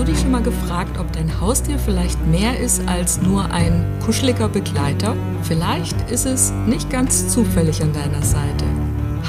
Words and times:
du 0.00 0.12
dich 0.12 0.20
schon 0.20 0.30
mal 0.30 0.42
gefragt, 0.42 0.98
ob 0.98 1.12
dein 1.12 1.40
Haustier 1.40 1.78
vielleicht 1.78 2.26
mehr 2.26 2.58
ist 2.58 2.80
als 2.88 3.20
nur 3.20 3.50
ein 3.52 3.84
kuscheliger 4.04 4.48
Begleiter? 4.48 5.14
Vielleicht 5.42 6.10
ist 6.10 6.24
es 6.24 6.52
nicht 6.66 6.88
ganz 6.88 7.28
zufällig 7.28 7.82
an 7.82 7.92
deiner 7.92 8.22
Seite. 8.22 8.64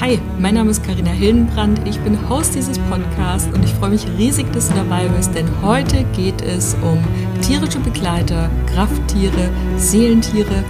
Hi, 0.00 0.18
mein 0.38 0.54
Name 0.54 0.70
ist 0.70 0.82
Karina 0.82 1.10
Hildenbrand, 1.10 1.86
ich 1.86 1.98
bin 2.00 2.16
Host 2.28 2.54
dieses 2.54 2.78
Podcasts 2.78 3.52
und 3.52 3.62
ich 3.62 3.72
freue 3.74 3.90
mich 3.90 4.06
riesig, 4.16 4.50
dass 4.52 4.68
du 4.68 4.74
dabei 4.74 5.08
bist, 5.08 5.34
denn 5.34 5.46
heute 5.60 6.04
geht 6.16 6.40
es 6.40 6.74
um 6.82 6.98
tierische 7.42 7.78
Begleiter, 7.80 8.48
Krafttiere, 8.72 9.50
Seelentiere 9.76 10.64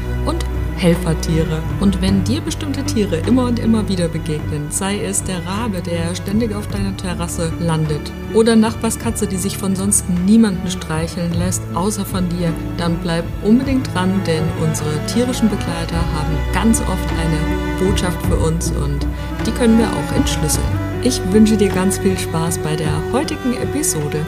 Helfertiere. 0.76 1.62
Und 1.80 2.00
wenn 2.02 2.24
dir 2.24 2.40
bestimmte 2.40 2.84
Tiere 2.84 3.16
immer 3.26 3.46
und 3.46 3.58
immer 3.58 3.88
wieder 3.88 4.08
begegnen, 4.08 4.66
sei 4.70 5.00
es 5.04 5.22
der 5.22 5.44
Rabe, 5.46 5.80
der 5.80 6.14
ständig 6.14 6.54
auf 6.54 6.66
deiner 6.68 6.96
Terrasse 6.96 7.52
landet, 7.60 8.12
oder 8.34 8.56
Nachbarskatze, 8.56 9.26
die 9.26 9.36
sich 9.36 9.58
von 9.58 9.76
sonst 9.76 10.08
niemanden 10.26 10.70
streicheln 10.70 11.34
lässt, 11.34 11.62
außer 11.74 12.04
von 12.04 12.28
dir, 12.28 12.52
dann 12.78 12.96
bleib 13.02 13.24
unbedingt 13.42 13.92
dran, 13.94 14.20
denn 14.26 14.44
unsere 14.62 15.04
tierischen 15.06 15.50
Begleiter 15.50 15.96
haben 15.96 16.36
ganz 16.52 16.80
oft 16.80 17.08
eine 17.20 17.84
Botschaft 17.84 18.24
für 18.26 18.36
uns 18.36 18.70
und 18.70 19.06
die 19.46 19.52
können 19.52 19.78
wir 19.78 19.88
auch 19.88 20.16
entschlüsseln. 20.16 20.64
Ich 21.02 21.20
wünsche 21.32 21.56
dir 21.56 21.68
ganz 21.68 21.98
viel 21.98 22.16
Spaß 22.16 22.58
bei 22.58 22.76
der 22.76 22.92
heutigen 23.12 23.54
Episode. 23.54 24.24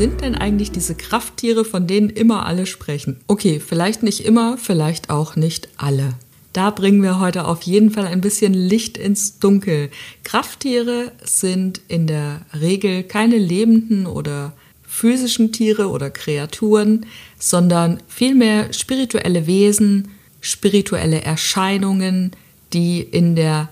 Sind 0.00 0.22
denn 0.22 0.34
eigentlich 0.34 0.72
diese 0.72 0.94
Krafttiere, 0.94 1.62
von 1.62 1.86
denen 1.86 2.08
immer 2.08 2.46
alle 2.46 2.64
sprechen? 2.64 3.20
Okay, 3.26 3.60
vielleicht 3.60 4.02
nicht 4.02 4.24
immer, 4.24 4.56
vielleicht 4.56 5.10
auch 5.10 5.36
nicht 5.36 5.68
alle. 5.76 6.14
Da 6.54 6.70
bringen 6.70 7.02
wir 7.02 7.20
heute 7.20 7.44
auf 7.44 7.60
jeden 7.64 7.90
Fall 7.90 8.06
ein 8.06 8.22
bisschen 8.22 8.54
Licht 8.54 8.96
ins 8.96 9.40
Dunkel. 9.40 9.90
Krafttiere 10.24 11.12
sind 11.22 11.82
in 11.88 12.06
der 12.06 12.40
Regel 12.58 13.02
keine 13.02 13.36
lebenden 13.36 14.06
oder 14.06 14.54
physischen 14.88 15.52
Tiere 15.52 15.90
oder 15.90 16.08
Kreaturen, 16.08 17.04
sondern 17.38 18.00
vielmehr 18.08 18.72
spirituelle 18.72 19.46
Wesen, 19.46 20.08
spirituelle 20.40 21.20
Erscheinungen, 21.20 22.30
die 22.72 23.02
in 23.02 23.36
der 23.36 23.68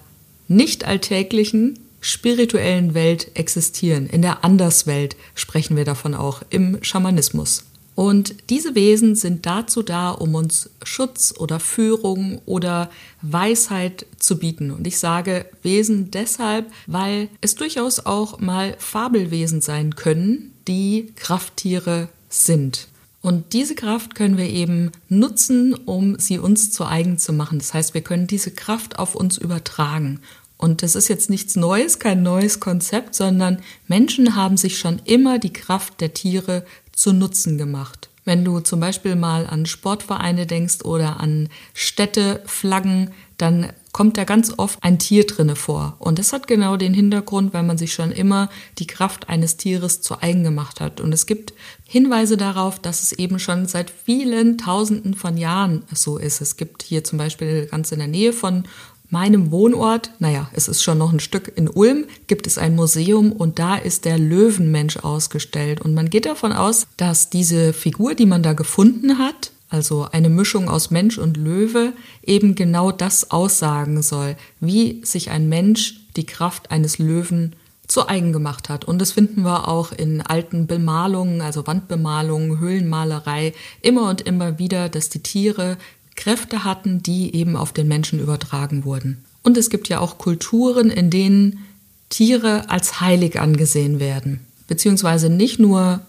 nicht 0.47 0.85
alltäglichen, 0.85 1.79
spirituellen 2.01 2.95
Welt 2.95 3.33
existieren. 3.35 4.07
In 4.07 4.23
der 4.23 4.45
Anderswelt 4.45 5.17
sprechen 5.35 5.77
wir 5.77 5.85
davon 5.85 6.15
auch 6.15 6.43
im 6.51 6.79
Schamanismus. 6.83 7.65
Und 7.99 8.49
diese 8.49 8.77
Wesen 8.77 9.17
sind 9.17 9.45
dazu 9.45 9.83
da, 9.83 10.11
um 10.11 10.37
uns 10.37 10.71
Schutz 10.85 11.35
oder 11.37 11.59
Führung 11.59 12.41
oder 12.47 12.91
Weisheit 13.23 14.07
zu 14.21 14.39
bieten. 14.39 14.71
Und 14.71 14.87
ich 14.87 15.01
sage 15.01 15.47
Wesen 15.65 16.13
deshalb, 16.13 16.71
weil 16.87 17.29
es 17.41 17.57
durchaus 17.57 18.07
auch 18.07 18.39
mal 18.39 18.77
Fabelwesen 18.79 19.61
sein 19.63 19.97
können, 19.97 20.53
die 20.69 21.13
Krafttiere 21.17 22.09
sind. 22.29 22.87
Und 23.21 23.53
diese 23.53 23.75
Kraft 23.75 24.15
können 24.15 24.39
wir 24.39 24.49
eben 24.49 24.93
nutzen, 25.09 25.75
um 25.75 26.21
sie 26.21 26.39
uns 26.39 26.71
zu 26.71 26.87
eigen 26.87 27.19
zu 27.19 27.33
machen. 27.33 27.59
Das 27.59 27.75
heißt, 27.75 27.95
wir 27.95 28.03
können 28.03 28.29
diese 28.29 28.53
Kraft 28.53 29.01
auf 29.01 29.17
uns 29.17 29.39
übertragen. 29.39 30.21
Und 30.59 30.83
das 30.83 30.97
ist 30.97 31.09
jetzt 31.09 31.31
nichts 31.31 31.57
Neues, 31.57 31.99
kein 32.01 32.23
neues 32.23 32.61
Konzept, 32.61 33.15
sondern 33.15 33.63
Menschen 33.87 34.35
haben 34.35 34.57
sich 34.57 34.79
schon 34.79 35.01
immer 35.05 35.39
die 35.39 35.53
Kraft 35.53 36.01
der 36.01 36.13
Tiere 36.13 36.67
zu 36.93 37.13
Nutzen 37.13 37.57
gemacht. 37.57 38.11
Wenn 38.25 38.45
du 38.45 38.61
zum 38.61 38.81
Beispiel 38.81 39.17
mal 39.17 39.47
an 39.47 39.65
Sportvereine 39.65 40.47
denkst 40.47 40.85
oder 40.85 41.19
an 41.19 41.49
Städteflaggen, 41.73 43.13
dann 43.39 43.73
kommt 43.93 44.19
da 44.19 44.25
ganz 44.25 44.53
oft 44.59 44.83
ein 44.83 44.99
Tier 44.99 45.27
drinne 45.27 45.57
vor. 45.57 45.97
Und 45.99 46.19
das 46.19 46.35
hat 46.35 46.47
genau 46.47 46.77
den 46.77 46.93
Hintergrund, 46.93 47.55
weil 47.55 47.63
man 47.63 47.79
sich 47.79 47.95
schon 47.95 48.13
immer 48.13 48.51
die 48.79 48.87
Kraft 48.87 49.29
eines 49.31 49.57
Tieres 49.57 50.03
zu 50.03 50.21
eigen 50.21 50.45
gemacht 50.45 50.81
hat. 50.81 51.01
Und 51.01 51.15
es 51.15 51.25
gibt 51.25 51.55
Hinweise 51.85 52.37
darauf, 52.37 52.79
dass 52.79 53.03
es 53.03 53.13
eben 53.13 53.39
schon 53.39 53.67
seit 53.67 53.91
vielen 53.91 54.59
Tausenden 54.59 55.15
von 55.15 55.39
Jahren 55.39 55.85
so 55.95 56.19
ist. 56.19 56.43
Es 56.43 56.57
gibt 56.57 56.83
hier 56.83 57.05
zum 57.05 57.17
Beispiel 57.17 57.67
ganz 57.67 57.93
in 57.93 57.99
der 57.99 58.09
Nähe 58.09 58.35
von 58.35 58.65
meinem 59.11 59.51
Wohnort, 59.51 60.11
naja, 60.19 60.51
es 60.53 60.69
ist 60.69 60.83
schon 60.83 60.99
noch 60.99 61.13
ein 61.13 61.21
Stück 61.21 61.53
in 61.57 61.69
Ulm, 61.69 62.05
gibt 62.27 62.47
es 62.47 62.59
ein 62.59 62.75
Museum 62.75 63.33
und 63.33 63.59
da 63.59 63.77
ist 63.77 64.05
der 64.05 64.19
Löwenmensch 64.19 64.99
ausgestellt. 64.99 65.81
Und 65.81 65.95
man 65.95 66.11
geht 66.11 66.27
davon 66.27 66.53
aus, 66.53 66.87
dass 66.97 67.31
diese 67.31 67.73
Figur, 67.73 68.15
die 68.15 68.27
man 68.27 68.43
da 68.43 68.53
gefunden 68.53 69.19
hat, 69.19 69.53
also 69.71 70.07
eine 70.11 70.29
Mischung 70.29 70.69
aus 70.69 70.91
Mensch 70.91 71.19
und 71.19 71.37
Löwe, 71.37 71.93
eben 72.23 72.55
genau 72.55 72.91
das 72.91 73.31
aussagen 73.31 74.03
soll, 74.03 74.37
wie 74.61 75.01
sich 75.05 75.31
ein 75.31 75.49
Mensch 75.49 76.01
die 76.17 76.27
Kraft 76.27 76.71
eines 76.71 76.99
Löwen 76.99 77.55
zu 77.87 78.07
eigen 78.07 78.33
gemacht 78.33 78.69
hat. 78.69 78.85
Und 78.85 78.99
das 78.99 79.13
finden 79.13 79.43
wir 79.43 79.67
auch 79.67 79.93
in 79.93 80.21
alten 80.21 80.67
Bemalungen, 80.67 81.41
also 81.41 81.67
Wandbemalungen, 81.67 82.61
Höhlenmalerei, 82.61 83.55
immer 83.81 84.09
und 84.11 84.21
immer 84.21 84.59
wieder, 84.59 84.91
dass 84.91 85.09
die 85.09 85.23
Tiere 85.23 85.79
Kräfte 86.19 86.65
hatten, 86.65 87.01
die 87.01 87.35
eben 87.35 87.57
auf 87.57 87.73
den 87.73 87.87
Menschen 87.87 88.19
übertragen 88.19 88.85
wurden. 88.85 89.25
Und 89.45 89.57
es 89.57 89.71
gibt 89.71 89.89
ja 89.89 90.01
auch 90.01 90.19
Kulturen, 90.19 90.91
in 90.91 91.11
denen 91.11 91.65
Tiere 92.09 92.69
als 92.69 93.01
heilig 93.01 93.41
angesehen 93.41 94.01
werden. 94.01 94.41
Beziehungsweise 94.67 95.31
nicht 95.31 95.61
nur 95.61 96.01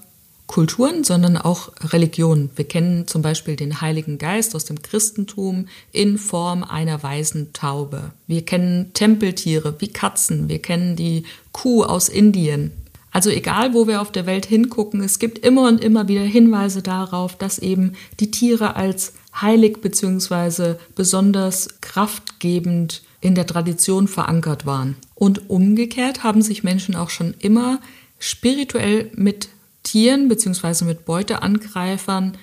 Kulturen, 0.48 1.04
sondern 1.04 1.38
auch 1.38 1.72
Religionen. 1.94 2.50
Wir 2.56 2.66
kennen 2.68 3.06
zum 3.06 3.22
Beispiel 3.22 3.56
den 3.56 3.82
Heiligen 3.82 4.18
Geist 4.18 4.56
aus 4.56 4.66
dem 4.66 4.82
Christentum 4.82 5.68
in 5.92 6.18
Form 6.18 6.64
einer 6.64 7.04
weißen 7.04 7.54
Taube. 7.54 8.12
Wir 8.26 8.44
kennen 8.44 8.92
Tempeltiere 8.94 9.76
wie 9.78 9.90
Katzen. 9.90 10.50
Wir 10.50 10.60
kennen 10.60 10.96
die 10.96 11.24
Kuh 11.52 11.84
aus 11.84 12.10
Indien. 12.10 12.72
Also 13.12 13.30
egal, 13.30 13.76
wo 13.76 13.88
wir 13.88 14.02
auf 14.02 14.12
der 14.12 14.26
Welt 14.26 14.48
hingucken, 14.48 15.04
es 15.04 15.20
gibt 15.20 15.40
immer 15.40 15.68
und 15.68 15.84
immer 15.84 16.08
wieder 16.08 16.22
Hinweise 16.22 16.82
darauf, 16.82 17.38
dass 17.38 17.60
eben 17.60 17.94
die 18.20 18.32
Tiere 18.32 18.76
als 18.76 19.14
heilig 19.42 19.82
bzw. 19.82 20.76
besonders 20.96 21.70
kraftgebend 21.82 23.02
in 23.22 23.36
der 23.36 23.46
Tradition 23.46 24.08
verankert 24.08 24.66
waren. 24.66 24.96
Und 25.16 25.50
umgekehrt 25.50 26.24
haben 26.24 26.42
sich 26.42 26.64
Menschen 26.64 26.96
auch 26.96 27.10
schon 27.10 27.34
immer 27.40 27.80
spirituell 28.18 29.12
mit 29.16 29.50
Tieren 29.84 30.28
bzw. 30.28 30.86
mit 30.86 31.06
Beuteangreifern 31.06 32.38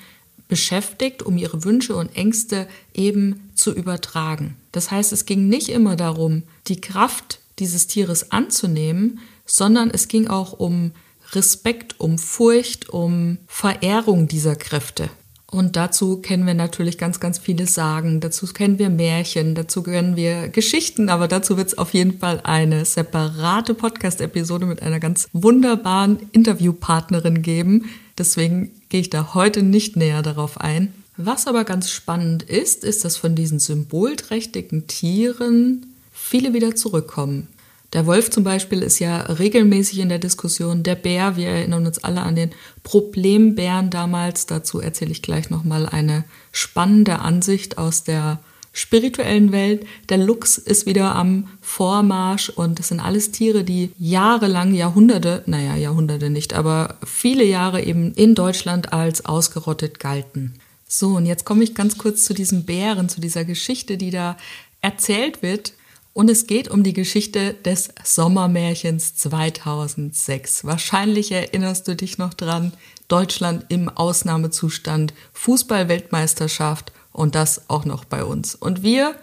beschäftigt, 0.48 1.22
um 1.22 1.38
ihre 1.38 1.64
Wünsche 1.64 1.96
und 1.96 2.14
Ängste 2.16 2.68
eben 2.94 3.50
zu 3.54 3.74
übertragen. 3.74 4.56
Das 4.72 4.90
heißt, 4.90 5.12
es 5.12 5.26
ging 5.26 5.48
nicht 5.48 5.68
immer 5.68 5.96
darum, 5.96 6.44
die 6.68 6.80
Kraft 6.80 7.40
dieses 7.58 7.86
Tieres 7.86 8.30
anzunehmen, 8.30 9.20
sondern 9.44 9.90
es 9.90 10.08
ging 10.08 10.28
auch 10.28 10.52
um 10.52 10.92
Respekt, 11.32 11.98
um 11.98 12.18
Furcht, 12.18 12.90
um 12.90 13.38
Verehrung 13.46 14.28
dieser 14.28 14.54
Kräfte. 14.54 15.10
Und 15.56 15.74
dazu 15.74 16.18
kennen 16.18 16.46
wir 16.46 16.52
natürlich 16.52 16.98
ganz, 16.98 17.18
ganz 17.18 17.38
viele 17.38 17.66
Sagen, 17.66 18.20
dazu 18.20 18.46
kennen 18.46 18.78
wir 18.78 18.90
Märchen, 18.90 19.54
dazu 19.54 19.82
kennen 19.82 20.14
wir 20.14 20.48
Geschichten, 20.48 21.08
aber 21.08 21.28
dazu 21.28 21.56
wird 21.56 21.68
es 21.68 21.78
auf 21.78 21.94
jeden 21.94 22.18
Fall 22.18 22.42
eine 22.44 22.84
separate 22.84 23.72
Podcast-Episode 23.72 24.66
mit 24.66 24.82
einer 24.82 25.00
ganz 25.00 25.30
wunderbaren 25.32 26.18
Interviewpartnerin 26.32 27.40
geben. 27.40 27.86
Deswegen 28.18 28.70
gehe 28.90 29.00
ich 29.00 29.08
da 29.08 29.32
heute 29.32 29.62
nicht 29.62 29.96
näher 29.96 30.20
darauf 30.20 30.60
ein. 30.60 30.92
Was 31.16 31.46
aber 31.46 31.64
ganz 31.64 31.88
spannend 31.88 32.42
ist, 32.42 32.84
ist, 32.84 33.06
dass 33.06 33.16
von 33.16 33.34
diesen 33.34 33.58
symbolträchtigen 33.58 34.86
Tieren 34.88 35.86
viele 36.12 36.52
wieder 36.52 36.76
zurückkommen. 36.76 37.48
Der 37.96 38.04
Wolf 38.04 38.28
zum 38.28 38.44
Beispiel 38.44 38.82
ist 38.82 38.98
ja 38.98 39.22
regelmäßig 39.22 40.00
in 40.00 40.10
der 40.10 40.18
Diskussion. 40.18 40.82
Der 40.82 40.96
Bär, 40.96 41.36
wir 41.36 41.48
erinnern 41.48 41.86
uns 41.86 42.04
alle 42.04 42.20
an 42.20 42.36
den 42.36 42.50
Problembären 42.82 43.88
damals. 43.88 44.44
Dazu 44.44 44.80
erzähle 44.80 45.12
ich 45.12 45.22
gleich 45.22 45.48
nochmal 45.48 45.86
eine 45.86 46.24
spannende 46.52 47.20
Ansicht 47.20 47.78
aus 47.78 48.04
der 48.04 48.38
spirituellen 48.74 49.50
Welt. 49.50 49.86
Der 50.10 50.18
Luchs 50.18 50.58
ist 50.58 50.84
wieder 50.84 51.14
am 51.14 51.48
Vormarsch 51.62 52.50
und 52.50 52.78
das 52.78 52.88
sind 52.88 53.00
alles 53.00 53.32
Tiere, 53.32 53.64
die 53.64 53.92
jahrelang, 53.98 54.74
Jahrhunderte, 54.74 55.42
naja, 55.46 55.74
Jahrhunderte 55.74 56.28
nicht, 56.28 56.52
aber 56.52 56.98
viele 57.02 57.44
Jahre 57.44 57.82
eben 57.82 58.12
in 58.12 58.34
Deutschland 58.34 58.92
als 58.92 59.24
ausgerottet 59.24 60.00
galten. 60.00 60.52
So, 60.86 61.16
und 61.16 61.24
jetzt 61.24 61.46
komme 61.46 61.64
ich 61.64 61.74
ganz 61.74 61.96
kurz 61.96 62.26
zu 62.26 62.34
diesem 62.34 62.64
Bären, 62.64 63.08
zu 63.08 63.22
dieser 63.22 63.46
Geschichte, 63.46 63.96
die 63.96 64.10
da 64.10 64.36
erzählt 64.82 65.40
wird 65.40 65.72
Und 66.16 66.30
es 66.30 66.46
geht 66.46 66.68
um 66.68 66.82
die 66.82 66.94
Geschichte 66.94 67.52
des 67.52 67.90
Sommermärchens 68.02 69.16
2006. 69.16 70.64
Wahrscheinlich 70.64 71.30
erinnerst 71.30 71.86
du 71.88 71.94
dich 71.94 72.16
noch 72.16 72.32
dran. 72.32 72.72
Deutschland 73.06 73.66
im 73.68 73.90
Ausnahmezustand, 73.90 75.12
Fußballweltmeisterschaft 75.34 76.90
und 77.12 77.34
das 77.34 77.68
auch 77.68 77.84
noch 77.84 78.06
bei 78.06 78.24
uns. 78.24 78.54
Und 78.54 78.82
wir 78.82 79.14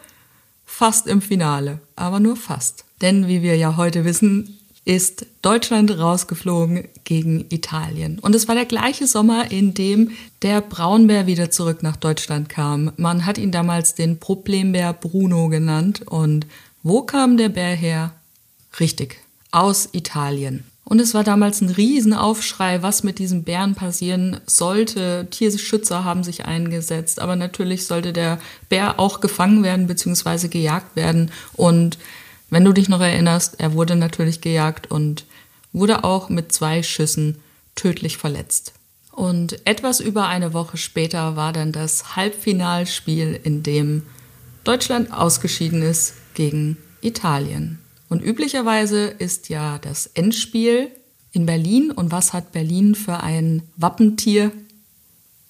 fast 0.68 1.08
im 1.08 1.24
Finale, 1.24 1.80
aber 1.96 2.20
nur 2.20 2.36
fast. 2.36 2.86
Denn 3.02 3.28
wie 3.28 3.42
wir 3.42 3.58
ja 3.58 3.76
heute 3.76 4.06
wissen, 4.06 4.60
ist 4.86 5.26
Deutschland 5.42 5.98
rausgeflogen 5.98 6.90
gegen 7.06 7.46
Italien. 7.50 8.20
Und 8.20 8.36
es 8.36 8.48
war 8.48 8.54
der 8.54 8.66
gleiche 8.66 9.08
Sommer, 9.08 9.50
in 9.50 9.74
dem 9.74 10.12
der 10.44 10.62
Braunbär 10.62 11.26
wieder 11.26 11.50
zurück 11.50 11.82
nach 11.82 11.96
Deutschland 11.96 12.50
kam. 12.50 12.92
Man 12.98 13.26
hat 13.26 13.40
ihn 13.40 13.52
damals 13.52 13.96
den 13.96 14.20
Problembär 14.20 14.94
Bruno 14.94 15.48
genannt 15.48 16.04
und 16.06 16.46
wo 16.84 17.02
kam 17.04 17.38
der 17.38 17.50
Bär 17.50 17.76
her? 17.76 18.12
Richtig, 18.80 19.20
aus 19.52 19.90
Italien. 19.94 20.66
Und 20.84 21.00
es 21.00 21.14
war 21.14 21.24
damals 21.24 21.62
ein 21.62 21.70
Riesenaufschrei, 21.70 22.84
was 22.84 23.04
mit 23.04 23.18
diesem 23.18 23.44
Bären 23.44 23.74
passieren 23.74 24.42
sollte. 24.46 25.28
Tierschützer 25.32 26.04
haben 26.04 26.26
sich 26.26 26.46
eingesetzt, 26.46 27.22
aber 27.22 27.38
natürlich 27.38 27.88
sollte 27.88 28.12
der 28.12 28.38
Bär 28.68 29.00
auch 29.00 29.22
gefangen 29.22 29.64
werden 29.64 29.88
bzw. 29.88 30.50
gejagt 30.50 30.98
werden. 30.98 31.32
Und 31.54 31.98
wenn 32.50 32.66
du 32.66 32.74
dich 32.74 32.90
noch 32.90 33.00
erinnerst, 33.00 33.62
er 33.62 33.74
wurde 33.74 33.96
natürlich 33.96 34.42
gejagt 34.42 34.92
und 34.92 35.26
wurde 35.72 36.04
auch 36.04 36.28
mit 36.28 36.52
zwei 36.52 36.84
Schüssen 36.84 37.38
tödlich 37.76 38.18
verletzt. 38.18 38.74
Und 39.12 39.66
etwas 39.66 40.02
über 40.02 40.28
eine 40.28 40.54
Woche 40.54 40.76
später 40.76 41.38
war 41.38 41.54
dann 41.54 41.72
das 41.72 42.18
Halbfinalspiel, 42.18 43.40
in 43.42 43.64
dem 43.64 44.04
Deutschland 44.66 45.14
ausgeschieden 45.14 45.82
ist 45.82 46.16
gegen 46.34 46.78
Italien. 47.02 47.80
Und 48.10 48.22
üblicherweise 48.22 49.06
ist 49.06 49.50
ja 49.50 49.80
das 49.80 50.08
Endspiel 50.08 50.90
in 51.32 51.46
Berlin. 51.46 51.92
Und 51.92 52.12
was 52.12 52.32
hat 52.32 52.52
Berlin 52.52 52.96
für 52.96 53.22
ein 53.22 53.64
Wappentier? 53.76 54.52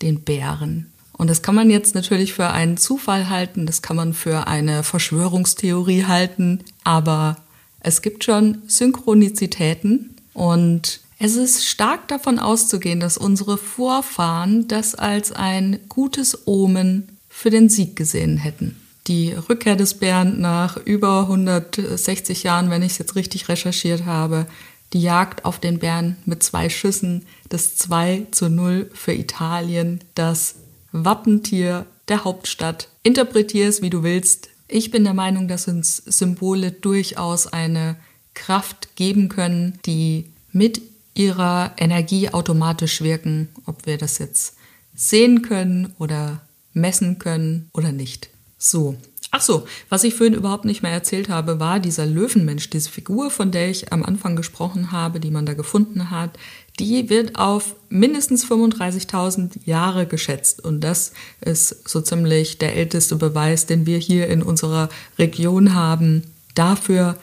Den 0.02 0.22
Bären. 0.22 0.92
Und 1.12 1.30
das 1.30 1.42
kann 1.42 1.56
man 1.56 1.70
jetzt 1.70 1.94
natürlich 1.94 2.34
für 2.34 2.50
einen 2.50 2.78
Zufall 2.78 3.30
halten, 3.30 3.66
das 3.66 3.82
kann 3.82 3.96
man 3.96 4.14
für 4.14 4.48
eine 4.48 4.84
Verschwörungstheorie 4.84 6.06
halten, 6.06 6.64
aber 6.84 7.38
es 7.80 8.02
gibt 8.02 8.24
schon 8.24 8.64
Synchronizitäten 8.68 10.16
und 10.34 11.02
es 11.20 11.36
ist 11.36 11.66
stark 11.66 12.08
davon 12.08 12.40
auszugehen, 12.40 13.00
dass 13.00 13.18
unsere 13.18 13.58
Vorfahren 13.58 14.68
das 14.68 14.96
als 14.96 15.32
ein 15.32 15.80
gutes 15.88 16.48
Omen 16.48 17.20
für 17.30 17.52
den 17.52 17.70
Sieg 17.70 17.96
gesehen 17.96 18.38
hätten 18.38 18.83
die 19.08 19.34
Rückkehr 19.34 19.76
des 19.76 19.96
Bären 19.96 20.40
nach 20.40 20.78
über 20.78 21.22
160 21.22 22.44
Jahren, 22.44 22.70
wenn 22.70 22.82
ich 22.82 22.94
es 22.94 22.98
jetzt 22.98 23.16
richtig 23.16 23.50
recherchiert 23.50 24.06
habe, 24.06 24.48
die 24.94 25.02
Jagd 25.02 25.44
auf 25.44 25.60
den 25.60 25.80
Bären 25.80 26.18
mit 26.26 26.44
zwei 26.44 26.70
Schüssen, 26.70 27.26
das 27.50 27.76
2 27.76 28.28
zu 28.32 28.50
0 28.50 28.90
für 28.94 29.14
Italien, 29.14 30.00
das 30.16 30.56
Wappentier 30.92 31.86
der 32.08 32.24
Hauptstadt. 32.24 32.90
Interpretier 33.02 33.68
es, 33.68 33.82
wie 33.82 33.90
du 33.90 34.04
willst. 34.04 34.50
Ich 34.68 34.92
bin 34.92 35.04
der 35.04 35.14
Meinung, 35.14 35.48
dass 35.48 35.68
uns 35.68 35.98
Symbole 35.98 36.72
durchaus 36.72 37.48
eine 37.48 37.96
Kraft 38.34 38.96
geben 38.96 39.30
können, 39.30 39.80
die 39.86 40.26
mit 40.52 40.82
ihrer 41.16 41.74
Energie 41.78 42.30
automatisch 42.30 43.02
wirken, 43.02 43.50
ob 43.66 43.86
wir 43.86 43.98
das 43.98 44.18
jetzt 44.18 44.56
sehen 44.96 45.42
können 45.42 45.94
oder 46.00 46.42
messen 46.74 47.20
können 47.20 47.70
oder 47.74 47.92
nicht. 47.92 48.30
So. 48.64 48.96
Ach 49.32 49.42
so, 49.42 49.66
was 49.90 50.04
ich 50.04 50.14
vorhin 50.14 50.36
überhaupt 50.36 50.64
nicht 50.64 50.84
mehr 50.84 50.92
erzählt 50.92 51.28
habe, 51.28 51.60
war 51.60 51.80
dieser 51.80 52.06
Löwenmensch, 52.06 52.70
diese 52.70 52.90
Figur, 52.90 53.32
von 53.32 53.52
der 53.52 53.70
ich 53.70 53.92
am 53.92 54.04
Anfang 54.04 54.36
gesprochen 54.36 54.92
habe, 54.92 55.20
die 55.20 55.32
man 55.32 55.48
da 55.48 55.54
gefunden 55.54 56.12
hat, 56.12 56.38
die 56.80 57.10
wird 57.10 57.36
auf 57.36 57.76
mindestens 57.90 58.46
35.000 58.46 59.66
Jahre 59.66 60.06
geschätzt. 60.06 60.64
Und 60.64 60.82
das 60.82 61.14
ist 61.42 61.90
so 61.90 62.00
ziemlich 62.00 62.60
der 62.60 62.76
älteste 62.76 63.16
Beweis, 63.16 63.66
den 63.66 63.88
wir 63.88 63.98
hier 63.98 64.28
in 64.28 64.44
unserer 64.44 64.90
Region 65.18 65.74
haben, 65.74 66.24
dafür, 66.54 67.18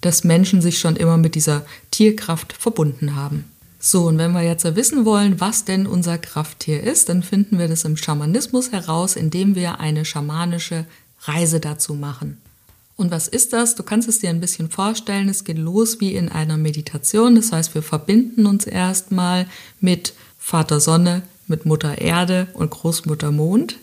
dass 0.00 0.24
Menschen 0.24 0.60
sich 0.60 0.78
schon 0.78 0.96
immer 0.96 1.16
mit 1.16 1.36
dieser 1.36 1.64
Tierkraft 1.92 2.52
verbunden 2.52 3.14
haben. 3.14 3.44
So, 3.88 4.08
und 4.08 4.18
wenn 4.18 4.32
wir 4.32 4.42
jetzt 4.42 4.64
wissen 4.74 5.04
wollen, 5.04 5.38
was 5.38 5.64
denn 5.64 5.86
unser 5.86 6.18
Krafttier 6.18 6.82
ist, 6.82 7.08
dann 7.08 7.22
finden 7.22 7.56
wir 7.56 7.68
das 7.68 7.84
im 7.84 7.96
Schamanismus 7.96 8.72
heraus, 8.72 9.14
indem 9.14 9.54
wir 9.54 9.78
eine 9.78 10.04
schamanische 10.04 10.86
Reise 11.20 11.60
dazu 11.60 11.94
machen. 11.94 12.38
Und 12.96 13.12
was 13.12 13.28
ist 13.28 13.52
das? 13.52 13.76
Du 13.76 13.84
kannst 13.84 14.08
es 14.08 14.18
dir 14.18 14.30
ein 14.30 14.40
bisschen 14.40 14.70
vorstellen. 14.70 15.28
Es 15.28 15.44
geht 15.44 15.58
los 15.58 16.00
wie 16.00 16.16
in 16.16 16.28
einer 16.28 16.56
Meditation. 16.56 17.36
Das 17.36 17.52
heißt, 17.52 17.76
wir 17.76 17.82
verbinden 17.84 18.46
uns 18.46 18.66
erstmal 18.66 19.46
mit 19.78 20.14
Vater 20.36 20.80
Sonne, 20.80 21.22
mit 21.46 21.64
Mutter 21.64 21.98
Erde 21.98 22.48
und 22.54 22.72
Großmutter 22.72 23.30
Mond. 23.30 23.78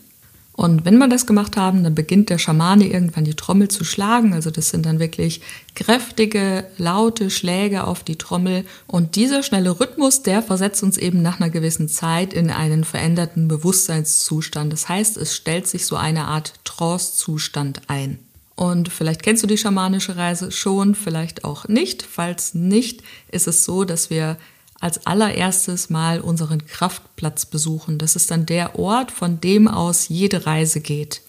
Und 0.55 0.85
wenn 0.85 0.99
wir 0.99 1.07
das 1.07 1.25
gemacht 1.25 1.57
haben, 1.57 1.83
dann 1.83 1.95
beginnt 1.95 2.29
der 2.29 2.37
Schamane 2.37 2.85
irgendwann 2.85 3.25
die 3.25 3.33
Trommel 3.33 3.69
zu 3.69 3.83
schlagen. 3.83 4.33
Also 4.33 4.51
das 4.51 4.69
sind 4.69 4.85
dann 4.85 4.99
wirklich 4.99 5.41
kräftige, 5.73 6.65
laute 6.77 7.31
Schläge 7.31 7.85
auf 7.85 8.03
die 8.03 8.17
Trommel. 8.17 8.63
Und 8.85 9.15
dieser 9.15 9.41
schnelle 9.41 9.79
Rhythmus, 9.79 10.21
der 10.21 10.43
versetzt 10.43 10.83
uns 10.83 10.97
eben 10.97 11.23
nach 11.23 11.39
einer 11.39 11.49
gewissen 11.49 11.89
Zeit 11.89 12.33
in 12.33 12.51
einen 12.51 12.83
veränderten 12.83 13.47
Bewusstseinszustand. 13.47 14.71
Das 14.71 14.87
heißt, 14.87 15.17
es 15.17 15.35
stellt 15.35 15.67
sich 15.67 15.87
so 15.87 15.95
eine 15.95 16.25
Art 16.25 16.53
Trance-Zustand 16.65 17.81
ein. 17.87 18.19
Und 18.55 18.89
vielleicht 18.89 19.23
kennst 19.23 19.41
du 19.41 19.47
die 19.47 19.57
schamanische 19.57 20.15
Reise 20.15 20.51
schon, 20.51 20.93
vielleicht 20.93 21.43
auch 21.43 21.67
nicht. 21.67 22.03
Falls 22.03 22.53
nicht, 22.53 23.01
ist 23.31 23.47
es 23.47 23.65
so, 23.65 23.83
dass 23.83 24.11
wir 24.11 24.37
als 24.83 25.07
allererstes 25.07 25.89
mal 25.89 26.19
unseren 26.19 26.65
Kraftplatz 26.65 27.45
besuchen. 27.45 27.99
Das 27.99 28.17
ist 28.17 28.29
dann 28.31 28.45
der 28.45 28.77
Ort, 28.77 29.11
von 29.11 29.39
dem 29.39 29.69
aus 29.69 30.09
jede 30.09 30.45
Reise 30.45 30.81
geht. 30.81 31.21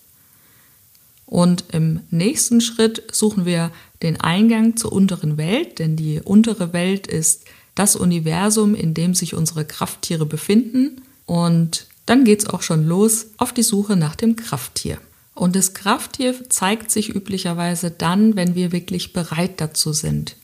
Und 1.25 1.62
im 1.71 2.01
nächsten 2.11 2.61
Schritt 2.61 3.05
suchen 3.12 3.47
wir 3.47 3.71
den 4.03 4.21
Eingang 4.21 4.77
zur 4.77 4.93
unteren 4.93 5.37
Welt, 5.37 5.79
denn 5.79 5.95
die 5.95 6.21
untere 6.21 6.73
Welt 6.73 7.06
ist 7.06 7.45
das 7.77 7.95
Universum, 7.95 8.75
in 8.75 8.93
dem 8.93 9.15
sich 9.15 9.35
unsere 9.35 9.65
Krafttiere 9.65 10.27
befinden. 10.27 11.03
Und 11.25 11.87
dann 12.06 12.25
geht 12.25 12.41
es 12.41 12.49
auch 12.49 12.62
schon 12.62 12.85
los 12.85 13.27
auf 13.37 13.53
die 13.53 13.62
Suche 13.62 13.95
nach 13.95 14.17
dem 14.17 14.35
Krafttier. 14.35 14.99
Und 15.33 15.55
das 15.55 15.75
Krafttier 15.75 16.51
zeigt 16.51 16.91
sich 16.91 17.15
üblicherweise 17.15 17.93
dann, 17.93 18.35
wenn 18.35 18.56
wir 18.56 18.73
wirklich 18.73 19.12
bereit 19.12 19.61
dazu 19.61 19.93
sind. 19.93 20.35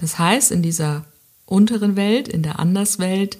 Das 0.00 0.18
heißt, 0.18 0.50
in 0.50 0.62
dieser 0.62 1.04
unteren 1.44 1.94
Welt, 1.94 2.26
in 2.26 2.42
der 2.42 2.58
Anderswelt, 2.58 3.36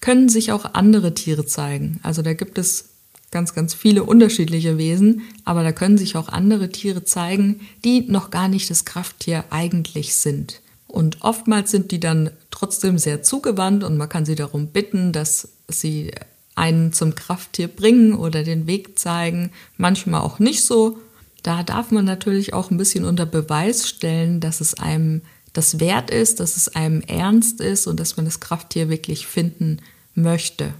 können 0.00 0.28
sich 0.28 0.50
auch 0.50 0.74
andere 0.74 1.14
Tiere 1.14 1.46
zeigen. 1.46 2.00
Also 2.02 2.22
da 2.22 2.34
gibt 2.34 2.58
es 2.58 2.88
ganz, 3.30 3.54
ganz 3.54 3.72
viele 3.72 4.02
unterschiedliche 4.02 4.78
Wesen, 4.78 5.22
aber 5.44 5.62
da 5.62 5.70
können 5.70 5.96
sich 5.96 6.16
auch 6.16 6.28
andere 6.28 6.70
Tiere 6.70 7.04
zeigen, 7.04 7.60
die 7.84 8.00
noch 8.00 8.30
gar 8.30 8.48
nicht 8.48 8.68
das 8.68 8.84
Krafttier 8.84 9.44
eigentlich 9.50 10.16
sind. 10.16 10.60
Und 10.88 11.22
oftmals 11.22 11.70
sind 11.70 11.92
die 11.92 12.00
dann 12.00 12.30
trotzdem 12.50 12.98
sehr 12.98 13.22
zugewandt 13.22 13.84
und 13.84 13.96
man 13.96 14.08
kann 14.08 14.26
sie 14.26 14.34
darum 14.34 14.66
bitten, 14.66 15.12
dass 15.12 15.50
sie 15.68 16.10
einen 16.56 16.92
zum 16.92 17.14
Krafttier 17.14 17.68
bringen 17.68 18.14
oder 18.14 18.42
den 18.42 18.66
Weg 18.66 18.98
zeigen. 18.98 19.52
Manchmal 19.76 20.20
auch 20.20 20.40
nicht 20.40 20.64
so. 20.64 20.98
Da 21.42 21.62
darf 21.62 21.90
man 21.90 22.04
natürlich 22.04 22.54
auch 22.54 22.70
ein 22.70 22.76
bisschen 22.76 23.04
unter 23.04 23.26
Beweis 23.26 23.88
stellen, 23.88 24.40
dass 24.40 24.60
es 24.60 24.74
einem 24.74 25.22
das 25.52 25.80
wert 25.80 26.10
ist, 26.10 26.40
dass 26.40 26.56
es 26.56 26.74
einem 26.74 27.02
ernst 27.02 27.60
ist 27.60 27.86
und 27.86 28.00
dass 28.00 28.16
man 28.16 28.24
das 28.24 28.40
Krafttier 28.40 28.88
wirklich 28.88 29.26
finden 29.26 29.78
möchte. 30.14 30.72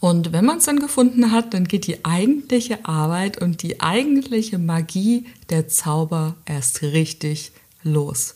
Und 0.00 0.32
wenn 0.32 0.44
man 0.44 0.58
es 0.58 0.64
dann 0.64 0.78
gefunden 0.78 1.32
hat, 1.32 1.54
dann 1.54 1.66
geht 1.66 1.86
die 1.86 2.04
eigentliche 2.04 2.84
Arbeit 2.84 3.40
und 3.40 3.62
die 3.62 3.80
eigentliche 3.80 4.58
Magie 4.58 5.26
der 5.50 5.68
Zauber 5.68 6.36
erst 6.44 6.82
richtig 6.82 7.52
los. 7.82 8.34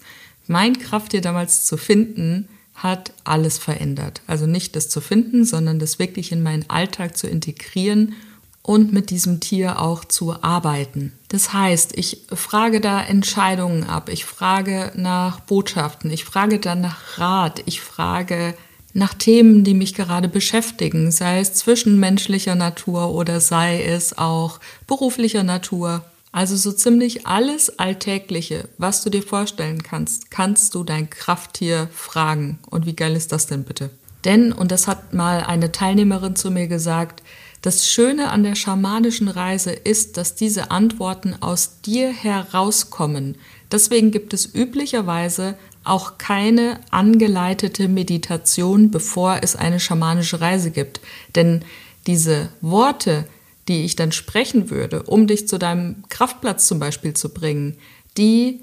Mein 0.49 0.79
Krafttier 0.79 1.21
damals 1.21 1.65
zu 1.67 1.77
finden, 1.77 2.49
hat 2.75 3.13
alles 3.23 3.59
verändert. 3.59 4.23
Also 4.27 4.47
nicht 4.47 4.75
das 4.75 4.89
zu 4.89 5.01
finden, 5.01 5.45
sondern 5.45 5.79
das 5.79 5.99
wirklich 6.01 6.33
in 6.33 6.43
meinen 6.43 6.69
Alltag 6.69 7.17
zu 7.17 7.29
integrieren 7.29 8.15
und 8.63 8.93
mit 8.93 9.11
diesem 9.11 9.41
Tier 9.41 9.81
auch 9.81 10.05
zu 10.05 10.43
arbeiten. 10.43 11.13
Das 11.29 11.53
heißt, 11.53 11.97
ich 11.99 12.23
frage 12.33 12.81
da 12.81 13.03
Entscheidungen 13.03 13.85
ab, 13.85 14.09
ich 14.09 14.25
frage 14.25 14.93
nach 14.95 15.41
Botschaften, 15.41 16.11
ich 16.11 16.25
frage 16.25 16.59
dann 16.61 16.81
nach 16.81 17.19
Rat, 17.19 17.63
ich 17.67 17.81
frage 17.81 18.55
nach 18.95 19.15
Themen, 19.15 19.65
die 19.65 19.75
mich 19.75 19.95
gerade 19.95 20.29
beschäftigen, 20.29 21.11
sei 21.11 21.41
es 21.41 21.55
zwischenmenschlicher 21.55 22.55
Natur 22.55 23.11
oder 23.13 23.41
sei 23.41 23.83
es 23.83 24.17
auch 24.17 24.61
beruflicher 24.87 25.43
Natur. 25.43 26.05
Also 26.31 26.57
so 26.57 26.73
ziemlich 26.73 27.27
alles 27.27 27.79
Alltägliche, 27.79 28.69
was 28.79 29.03
du 29.03 29.11
dir 29.11 29.23
vorstellen 29.23 29.83
kannst, 29.83 30.31
kannst 30.31 30.75
du 30.75 30.83
dein 30.83 31.11
Krafttier 31.11 31.89
fragen. 31.93 32.59
Und 32.71 32.87
wie 32.87 32.97
geil 32.97 33.17
ist 33.17 33.33
das 33.33 33.47
denn 33.47 33.65
bitte? 33.65 33.91
Denn, 34.25 34.53
und 34.53 34.73
das 34.73 34.87
hat 34.87 35.13
mal 35.13 35.41
eine 35.41 35.73
Teilnehmerin 35.73 36.37
zu 36.37 36.51
mir 36.51 36.69
gesagt, 36.69 37.23
Das 37.63 37.87
Schöne 37.87 38.31
an 38.31 38.43
der 38.43 38.57
schamanischen 38.57 39.29
Reise 39.29 39.71
ist, 39.71 40.17
dass 40.17 40.35
diese 40.35 40.73
Antworten 40.73 41.37
aus 41.41 41.81
dir 41.81 42.13
herauskommen. 42.13 43.37
Deswegen 43.71 44.11
gibt 44.11 44.35
es 44.35 44.53
üblicherweise 44.53 45.57
auch 45.85 46.19
keine 46.19 46.81
angeleitete 46.91 47.87
Meditation, 47.87 48.91
bevor 48.91 49.39
es 49.43 49.55
eine 49.55 49.79
schamanische 49.79 50.41
Reise 50.41 50.73
gibt. 50.73 51.01
Denn 51.37 51.65
diese 52.09 52.49
Worte, 52.61 53.29
die 53.69 53.85
ich 53.85 53.95
dann 53.95 54.11
sprechen 54.11 54.69
würde, 54.69 55.05
um 55.05 55.29
dich 55.29 55.47
zu 55.47 55.57
deinem 55.57 56.03
Kraftplatz 56.09 56.67
zum 56.67 56.81
Beispiel 56.81 57.15
zu 57.15 57.29
bringen, 57.29 57.77
die 58.19 58.61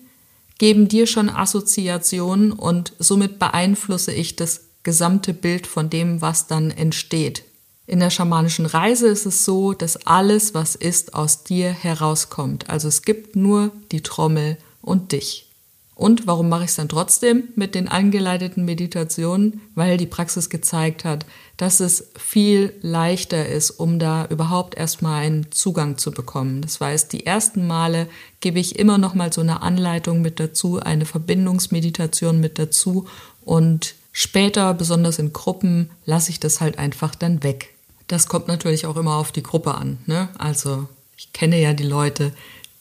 geben 0.58 0.90
dir 0.90 1.08
schon 1.08 1.30
Assoziationen 1.30 2.52
und 2.52 2.92
somit 3.00 3.40
beeinflusse 3.40 4.12
ich 4.12 4.36
das 4.36 4.66
gesamte 4.84 5.34
Bild 5.34 5.68
von 5.68 5.90
dem, 5.90 6.22
was 6.22 6.48
dann 6.48 6.70
entsteht. 6.70 7.44
In 7.90 8.02
der 8.02 8.12
schamanischen 8.12 8.68
Reise 8.68 9.08
ist 9.08 9.26
es 9.26 9.46
so, 9.46 9.74
dass 9.74 10.06
alles, 10.06 10.54
was 10.54 10.76
ist, 10.76 11.16
aus 11.16 11.44
dir 11.44 11.72
herauskommt. 11.72 12.70
Also 12.70 12.88
es 12.88 13.02
gibt 13.02 13.36
nur 13.36 13.72
die 13.92 14.02
Trommel 14.04 14.58
und 14.84 15.12
dich. 15.12 15.48
Und 15.96 16.28
warum 16.28 16.50
mache 16.50 16.66
ich 16.66 16.70
es 16.70 16.76
dann 16.76 16.88
trotzdem 16.88 17.46
mit 17.56 17.74
den 17.74 17.88
angeleiteten 17.88 18.64
Meditationen? 18.64 19.62
Weil 19.74 19.98
die 19.98 20.06
Praxis 20.06 20.52
gezeigt 20.52 21.04
hat, 21.04 21.26
dass 21.58 21.80
es 21.80 22.12
viel 22.16 22.76
leichter 22.84 23.50
ist, 23.50 23.72
um 23.72 23.98
da 23.98 24.28
überhaupt 24.28 24.78
erstmal 24.78 25.24
einen 25.24 25.52
Zugang 25.52 25.98
zu 25.98 26.12
bekommen. 26.12 26.62
Das 26.62 26.80
heißt, 26.80 27.12
die 27.12 27.26
ersten 27.26 27.66
Male 27.66 28.08
gebe 28.40 28.60
ich 28.60 28.78
immer 28.78 29.00
noch 29.00 29.16
mal 29.16 29.34
so 29.34 29.42
eine 29.42 29.64
Anleitung 29.64 30.22
mit 30.22 30.40
dazu, 30.40 30.80
eine 30.80 31.06
Verbindungsmeditation 31.06 32.40
mit 32.40 32.60
dazu 32.60 33.08
und 33.44 33.96
später, 34.12 34.76
besonders 34.76 35.18
in 35.18 35.34
Gruppen, 35.34 35.90
lasse 36.06 36.30
ich 36.30 36.40
das 36.40 36.62
halt 36.62 36.78
einfach 36.78 37.16
dann 37.16 37.42
weg. 37.42 37.74
Das 38.10 38.28
kommt 38.28 38.48
natürlich 38.48 38.88
auch 38.88 38.98
immer 38.98 39.16
auf 39.16 39.32
die 39.32 39.44
Gruppe 39.44 39.76
an. 39.76 40.00
Ne? 40.08 40.30
Also 40.38 40.90
ich 41.16 41.32
kenne 41.32 41.62
ja 41.62 41.74
die 41.74 41.84
Leute, 41.84 42.34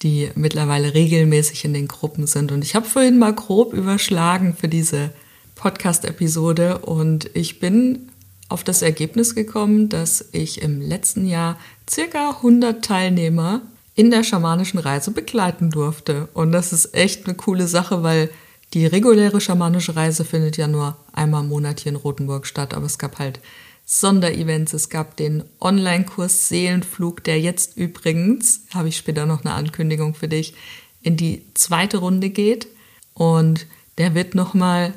die 0.02 0.30
mittlerweile 0.35 0.94
regelmäßig 0.94 1.64
in 1.66 1.75
den 1.75 1.87
Gruppen 1.87 2.26
sind. 2.26 2.50
Und 2.50 2.64
ich 2.64 2.75
habe 2.75 2.87
vorhin 2.87 3.18
mal 3.18 3.35
grob 3.35 3.75
überschlagen 3.75 4.56
für 4.58 4.68
diese 4.68 5.11
Podcast-Episode 5.54 6.78
und 6.78 7.30
ich 7.35 7.61
bin 7.61 8.08
auf 8.49 8.64
das 8.64 8.80
Ergebnis 8.80 9.35
gekommen, 9.35 9.90
dass 9.90 10.25
ich 10.32 10.62
im 10.62 10.80
letzten 10.80 11.26
Jahr 11.26 11.58
circa 11.88 12.30
100 12.30 12.82
Teilnehmer 12.82 13.61
in 13.94 14.11
der 14.11 14.23
schamanischen 14.23 14.78
Reise 14.78 15.11
begleiten 15.11 15.70
durfte. 15.70 16.28
Und 16.32 16.52
das 16.52 16.73
ist 16.73 16.94
echt 16.94 17.26
eine 17.26 17.35
coole 17.35 17.66
Sache, 17.66 18.02
weil 18.02 18.30
die 18.73 18.87
reguläre 18.87 19.42
schamanische 19.42 19.94
Reise 19.94 20.25
findet 20.25 20.56
ja 20.56 20.68
nur 20.68 20.97
einmal 21.12 21.42
im 21.42 21.49
Monat 21.49 21.80
hier 21.80 21.90
in 21.90 21.97
Rothenburg 21.97 22.47
statt, 22.47 22.73
aber 22.73 22.87
es 22.87 22.99
gab 22.99 23.18
halt 23.18 23.40
Sonderevents. 23.90 24.75
Es 24.75 24.90
gab 24.90 25.16
den 25.16 25.45
Online-Kurs 25.62 26.50
Seelenflug, 26.50 27.25
der 27.25 27.40
jetzt 27.40 27.78
übrigens, 27.78 28.61
habe 28.75 28.88
ich 28.88 28.99
später 28.99 29.25
noch 29.25 29.47
eine 29.47 29.54
Ankündigung 29.54 30.14
für 30.14 30.28
dich, 30.28 30.52
in 31.00 31.16
die 31.16 31.42
zweite 31.54 31.97
Runde 31.97 32.28
geht. 32.28 32.68
Und 33.14 33.66
der 33.97 34.14
wird 34.14 34.35
nochmal 34.35 34.92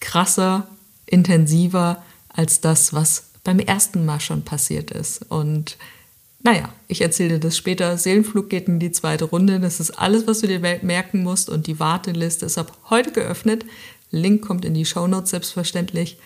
krasser, 0.00 0.68
intensiver 1.04 2.02
als 2.30 2.62
das, 2.62 2.94
was 2.94 3.24
beim 3.44 3.58
ersten 3.58 4.06
Mal 4.06 4.20
schon 4.20 4.42
passiert 4.42 4.90
ist. 4.90 5.20
Und 5.28 5.76
naja, 6.42 6.72
ich 6.88 7.02
erzähle 7.02 7.34
dir 7.34 7.40
das 7.40 7.58
später. 7.58 7.98
Seelenflug 7.98 8.48
geht 8.48 8.68
in 8.68 8.80
die 8.80 8.92
zweite 8.92 9.26
Runde. 9.26 9.60
Das 9.60 9.80
ist 9.80 9.90
alles, 9.90 10.26
was 10.26 10.40
du 10.40 10.46
dir 10.46 10.60
merken 10.60 11.22
musst. 11.22 11.50
Und 11.50 11.66
die 11.66 11.78
Warteliste 11.78 12.46
ist 12.46 12.56
ab 12.56 12.74
heute 12.88 13.12
geöffnet. 13.12 13.66
Link 14.10 14.40
kommt 14.40 14.64
in 14.64 14.72
die 14.72 14.86
Show 14.86 15.06
Notes 15.06 15.28
selbstverständlich. 15.28 16.16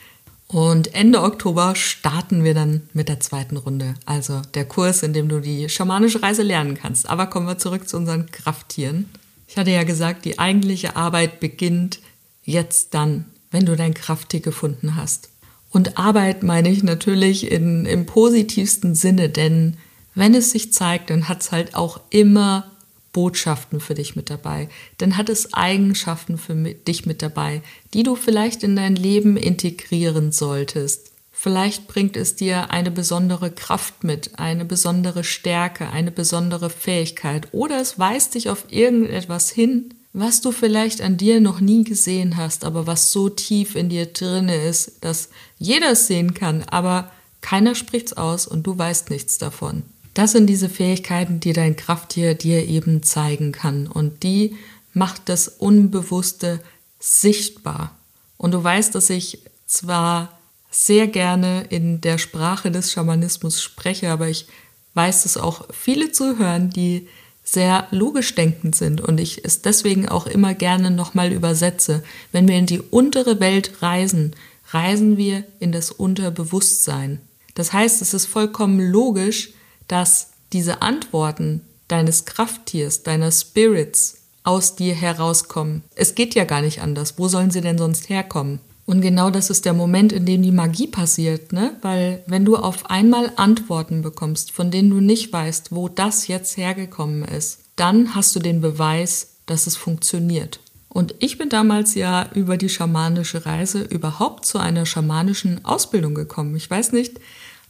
Und 0.47 0.95
Ende 0.95 1.23
Oktober 1.23 1.75
starten 1.75 2.45
wir 2.45 2.55
dann 2.55 2.83
mit 2.93 3.09
der 3.09 3.21
zweiten 3.21 3.57
Runde, 3.57 3.95
also 4.05 4.43
der 4.55 4.67
Kurs, 4.67 5.03
in 5.03 5.13
dem 5.13 5.29
du 5.29 5.41
die 5.41 5.69
schamanische 5.69 6.23
Reise 6.23 6.43
lernen 6.43 6.77
kannst. 6.77 7.09
Aber 7.09 7.27
kommen 7.27 7.47
wir 7.47 7.59
zurück 7.59 7.89
zu 7.89 7.97
unseren 7.97 8.31
Krafttieren. 8.31 9.09
Ich 9.49 9.57
hatte 9.57 9.71
ja 9.71 9.85
gesagt, 9.85 10.25
die 10.25 10.39
eigentliche 10.39 10.97
Arbeit 10.97 11.41
beginnt 11.41 12.01
jetzt 12.45 12.95
dann, 12.95 13.27
wenn 13.51 13.67
du 13.67 13.77
dein 13.77 13.95
Krafttier 13.95 14.41
gefunden 14.41 14.97
hast. 14.97 15.31
Und 15.71 15.99
Arbeit 15.99 16.43
meine 16.43 16.71
ich 16.71 16.83
natürlich 16.83 17.51
in, 17.51 17.85
im 17.87 18.07
positivsten 18.07 18.95
Sinne, 18.95 19.29
denn 19.29 19.77
wenn 20.15 20.35
es 20.35 20.53
sich 20.53 20.73
zeigt, 20.73 21.11
dann 21.11 21.29
hat 21.29 21.43
es 21.43 21.51
halt 21.51 21.75
auch 21.75 22.01
immer 22.11 22.71
Botschaften 23.15 23.81
für 23.81 23.95
dich 23.95 24.17
mit 24.17 24.29
dabei, 24.29 24.69
dann 24.99 25.17
hat 25.17 25.31
es 25.31 25.55
Eigenschaften 25.55 26.37
für 26.37 26.55
dich 26.55 27.07
mit 27.07 27.23
dabei, 27.23 27.63
die 27.95 28.03
du 28.03 28.17
vielleicht 28.17 28.63
in 28.63 28.77
dein 28.77 28.97
Leben 28.97 29.39
integrieren 29.39 30.33
solltest. 30.33 31.13
Vielleicht 31.33 31.89
bringt 31.89 32.17
es 32.17 32.37
dir 32.37 32.71
eine 32.71 32.91
besondere 32.91 33.51
Kraft 33.51 34.05
mit, 34.05 34.39
eine 34.39 34.65
besondere 34.65 35.25
Stärke, 35.25 35.91
eine 35.91 36.11
besondere 36.11 36.71
Fähigkeit 36.71 37.49
oder 37.53 37.81
es 37.81 37.99
weist 37.99 38.35
dich 38.35 38.51
auf 38.51 38.67
irgendetwas 38.69 39.51
hin, 39.51 39.95
was 40.13 40.41
du 40.41 40.53
vielleicht 40.53 41.01
an 41.01 41.17
dir 41.17 41.41
noch 41.41 41.61
nie 41.61 41.85
gesehen 41.85 42.37
hast, 42.37 42.65
aber 42.65 42.87
was 42.87 43.13
so 43.13 43.29
tief 43.29 43.75
in 43.75 43.89
dir 43.89 44.07
drinne 44.07 44.57
ist, 44.57 45.05
dass 45.05 45.29
jeder 45.59 45.93
es 45.93 46.07
sehen 46.07 46.35
kann, 46.35 46.63
aber 46.63 47.11
keiner 47.41 47.75
spricht's 47.75 48.15
aus 48.15 48.47
und 48.47 48.67
du 48.67 48.77
weißt 48.77 49.11
nichts 49.11 49.39
davon. 49.39 49.83
Das 50.15 50.33
sind 50.33 50.47
diese 50.47 50.69
Fähigkeiten, 50.69 51.41
die 51.41 51.53
dein 51.53 51.77
Krafttier 51.77 52.35
dir 52.35 52.67
eben 52.67 53.03
zeigen 53.03 53.53
kann. 53.53 53.89
Und 53.89 54.23
die 54.23 54.57
macht 54.93 55.29
das 55.29 55.49
Unbewusste 55.49 56.61
sichtbar. 57.01 57.97
Und 58.37 58.53
du 58.53 58.63
weißt, 58.63 58.95
dass 58.95 59.11
ich 59.11 59.41
zwar 59.67 60.39
sehr 60.71 61.09
gerne 61.09 61.67
in 61.69 62.01
der 62.01 62.19
Sprache 62.19 62.71
des 62.71 62.93
Schamanismus 62.93 63.63
spreche, 63.63 64.11
aber 64.11 64.29
ich 64.29 64.47
weiß 64.95 65.25
es 65.25 65.37
auch 65.37 65.67
viele 65.73 66.13
zu 66.13 66.39
hören, 66.39 66.71
die 66.71 67.09
sehr 67.43 67.87
logisch 67.91 68.35
denkend 68.35 68.75
sind 68.75 69.01
und 69.01 69.21
ich 69.21 69.45
es 69.45 69.63
deswegen 69.63 70.09
auch 70.09 70.27
immer 70.27 70.55
gerne 70.55 70.91
nochmal 70.91 71.33
übersetze. 71.33 72.03
Wenn 72.33 72.49
wir 72.49 72.57
in 72.57 72.67
die 72.67 72.81
untere 72.81 73.39
Welt 73.39 73.83
reisen, 73.83 74.35
reisen 74.73 75.17
wir 75.17 75.45
in 75.61 75.71
das 75.71 75.91
Unterbewusstsein. 75.91 77.21
Das 77.55 77.73
heißt, 77.73 78.01
es 78.03 78.15
ist 78.15 78.27
vollkommen 78.27 78.81
logisch, 78.81 79.54
dass 79.89 80.31
diese 80.53 80.83
Antworten 80.83 81.63
deines 81.89 82.25
Krafttiers, 82.25 83.03
deiner 83.03 83.31
Spirits 83.31 84.19
aus 84.43 84.77
dir 84.77 84.95
herauskommen. 84.95 85.83
Es 85.95 86.15
geht 86.15 86.35
ja 86.35 86.45
gar 86.45 86.63
nicht 86.63 86.81
anders. 86.81 87.19
Wo 87.19 87.29
sollen 87.29 87.51
sie 87.51 87.61
denn 87.61 87.79
sonst 87.79 88.09
herkommen? 88.09 88.61
Und 88.87 89.01
genau 89.01 89.31
das 89.31 89.49
ist 89.49 89.65
der 89.65 89.73
Moment, 89.73 90.13
in 90.13 90.27
dem 90.27 90.43
die 90.43 90.53
Magie 90.53 90.87
passiert, 90.87 91.53
ne? 91.55 91.75
Weil 91.81 92.23
wenn 92.27 92.45
du 92.45 92.57
auf 92.57 92.91
einmal 92.91 93.33
Antworten 93.37 94.03
bekommst, 94.03 94.53
von 94.53 94.71
denen 94.71 94.91
du 94.91 95.01
nicht 95.01 95.33
weißt, 95.33 95.75
wo 95.75 95.89
das 95.89 96.29
jetzt 96.29 96.59
hergekommen 96.59 97.25
ist, 97.25 97.61
dann 97.77 98.15
hast 98.15 98.37
du 98.37 98.41
den 98.41 98.61
Beweis, 98.61 99.39
dass 99.47 99.67
es 99.67 99.77
funktioniert. 99.77 100.61
Und 100.91 101.15
ich 101.19 101.39
bin 101.39 101.49
damals 101.49 101.95
ja 101.95 102.29
über 102.35 102.57
die 102.57 102.69
schamanische 102.69 103.47
Reise 103.47 103.81
überhaupt 103.83 104.45
zu 104.45 104.59
einer 104.59 104.87
schamanischen 104.87 105.65
Ausbildung 105.65 106.15
gekommen. 106.15 106.55
Ich 106.55 106.71
weiß 106.71 106.93
nicht, 106.93 107.19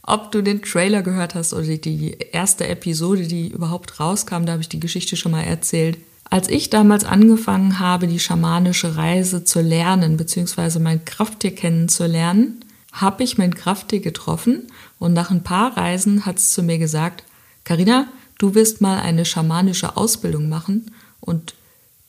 ob 0.07 0.31
du 0.31 0.43
den 0.43 0.61
Trailer 0.61 1.01
gehört 1.01 1.33
hast 1.33 1.53
oder 1.53 1.77
die 1.77 2.15
erste 2.31 2.67
Episode, 2.67 3.27
die 3.27 3.49
überhaupt 3.49 3.99
rauskam, 3.99 4.45
da 4.45 4.53
habe 4.53 4.61
ich 4.61 4.69
die 4.69 4.79
Geschichte 4.79 5.15
schon 5.15 5.31
mal 5.31 5.41
erzählt. 5.41 5.97
Als 6.29 6.47
ich 6.47 6.69
damals 6.69 7.05
angefangen 7.05 7.79
habe, 7.79 8.07
die 8.07 8.19
schamanische 8.19 8.97
Reise 8.97 9.43
zu 9.43 9.61
lernen, 9.61 10.17
beziehungsweise 10.17 10.79
mein 10.79 11.05
Krafttier 11.05 11.55
kennenzulernen, 11.55 12.59
habe 12.91 13.23
ich 13.23 13.37
mein 13.37 13.55
Krafttier 13.55 13.99
getroffen 13.99 14.67
und 14.99 15.13
nach 15.13 15.31
ein 15.31 15.43
paar 15.43 15.75
Reisen 15.75 16.25
hat 16.25 16.37
es 16.37 16.51
zu 16.51 16.63
mir 16.63 16.77
gesagt, 16.77 17.23
Karina, 17.63 18.07
du 18.37 18.53
wirst 18.53 18.81
mal 18.81 18.99
eine 18.99 19.25
schamanische 19.25 19.97
Ausbildung 19.97 20.49
machen 20.49 20.91
und 21.19 21.55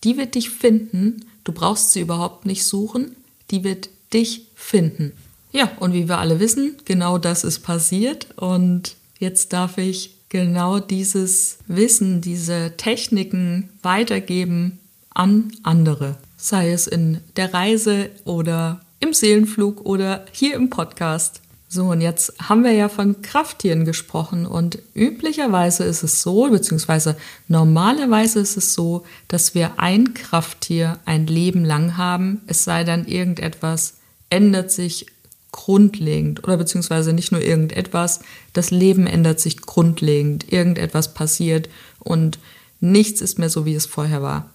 die 0.04 0.16
wird 0.16 0.34
dich 0.34 0.50
finden, 0.50 1.24
du 1.44 1.52
brauchst 1.52 1.92
sie 1.92 2.00
überhaupt 2.00 2.46
nicht 2.46 2.64
suchen, 2.64 3.16
die 3.50 3.64
wird 3.64 3.88
dich 4.12 4.48
finden. 4.54 5.12
Ja, 5.56 5.70
und 5.80 5.94
wie 5.94 6.06
wir 6.06 6.18
alle 6.18 6.38
wissen, 6.38 6.76
genau 6.84 7.16
das 7.16 7.42
ist 7.42 7.60
passiert. 7.60 8.26
Und 8.36 8.94
jetzt 9.18 9.54
darf 9.54 9.78
ich 9.78 10.10
genau 10.28 10.80
dieses 10.80 11.56
Wissen, 11.66 12.20
diese 12.20 12.74
Techniken 12.76 13.70
weitergeben 13.80 14.78
an 15.14 15.50
andere, 15.62 16.18
sei 16.36 16.72
es 16.72 16.86
in 16.86 17.22
der 17.36 17.54
Reise 17.54 18.10
oder 18.26 18.82
im 19.00 19.14
Seelenflug 19.14 19.86
oder 19.86 20.26
hier 20.30 20.56
im 20.56 20.68
Podcast. 20.68 21.40
So, 21.68 21.86
und 21.86 22.02
jetzt 22.02 22.34
haben 22.38 22.62
wir 22.62 22.72
ja 22.72 22.90
von 22.90 23.22
Krafttieren 23.22 23.86
gesprochen. 23.86 24.44
Und 24.44 24.78
üblicherweise 24.94 25.84
ist 25.84 26.02
es 26.02 26.20
so, 26.20 26.50
beziehungsweise 26.50 27.16
normalerweise 27.48 28.40
ist 28.40 28.58
es 28.58 28.74
so, 28.74 29.06
dass 29.26 29.54
wir 29.54 29.78
ein 29.78 30.12
Krafttier 30.12 30.98
ein 31.06 31.26
Leben 31.26 31.64
lang 31.64 31.96
haben, 31.96 32.42
es 32.46 32.64
sei 32.64 32.84
dann 32.84 33.06
irgendetwas 33.06 33.94
ändert 34.30 34.70
sich 34.70 35.06
grundlegend 35.52 36.44
oder 36.44 36.56
beziehungsweise 36.56 37.12
nicht 37.12 37.32
nur 37.32 37.40
irgendetwas, 37.40 38.20
das 38.52 38.70
Leben 38.70 39.06
ändert 39.06 39.40
sich 39.40 39.62
grundlegend, 39.62 40.52
irgendetwas 40.52 41.14
passiert 41.14 41.68
und 42.00 42.38
nichts 42.80 43.20
ist 43.20 43.38
mehr 43.38 43.50
so, 43.50 43.64
wie 43.64 43.74
es 43.74 43.86
vorher 43.86 44.22
war. 44.22 44.50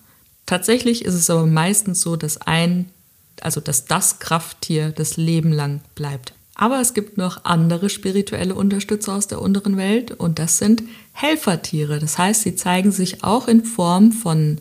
Tatsächlich 0.46 1.06
ist 1.06 1.16
es 1.16 1.30
aber 1.30 1.46
meistens 1.46 2.02
so, 2.02 2.16
dass 2.16 2.40
ein, 2.40 2.90
also 3.42 3.62
dass 3.62 3.86
das 3.86 4.20
Krafttier 4.20 4.92
das 4.92 5.18
Leben 5.18 5.52
lang 5.52 5.82
bleibt. 5.96 6.34
Aber 6.56 6.80
es 6.80 6.94
gibt 6.94 7.18
noch 7.18 7.46
andere 7.46 7.90
spirituelle 7.90 8.54
Unterstützer 8.54 9.16
aus 9.16 9.28
der 9.28 9.42
unteren 9.42 9.78
Welt 9.78 10.12
und 10.12 10.38
das 10.38 10.58
sind 10.58 10.84
Helfertiere. 11.14 12.00
Das 12.00 12.18
heißt, 12.18 12.42
sie 12.42 12.56
zeigen 12.56 12.92
sich 12.92 13.24
auch 13.24 13.48
in 13.48 13.64
Form 13.64 14.12
von 14.12 14.60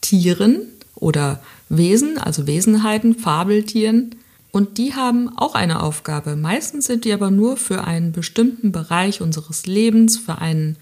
Tieren 0.00 0.60
oder 0.94 1.42
Wesen, 1.68 2.18
also 2.18 2.46
Wesenheiten, 2.46 3.14
Fabeltieren. 3.14 4.14
Und 4.52 4.76
die 4.76 4.94
haben 4.94 5.30
auch 5.36 5.54
eine 5.54 5.82
Aufgabe. 5.82 6.36
Meistens 6.36 6.84
sind 6.84 7.06
die 7.06 7.12
aber 7.12 7.30
nur 7.30 7.56
für 7.56 7.84
einen 7.84 8.12
bestimmten 8.12 8.70
Bereich 8.70 9.22
unseres 9.22 9.66
Lebens, 9.66 10.18
für 10.18 10.38
einen 10.38 10.76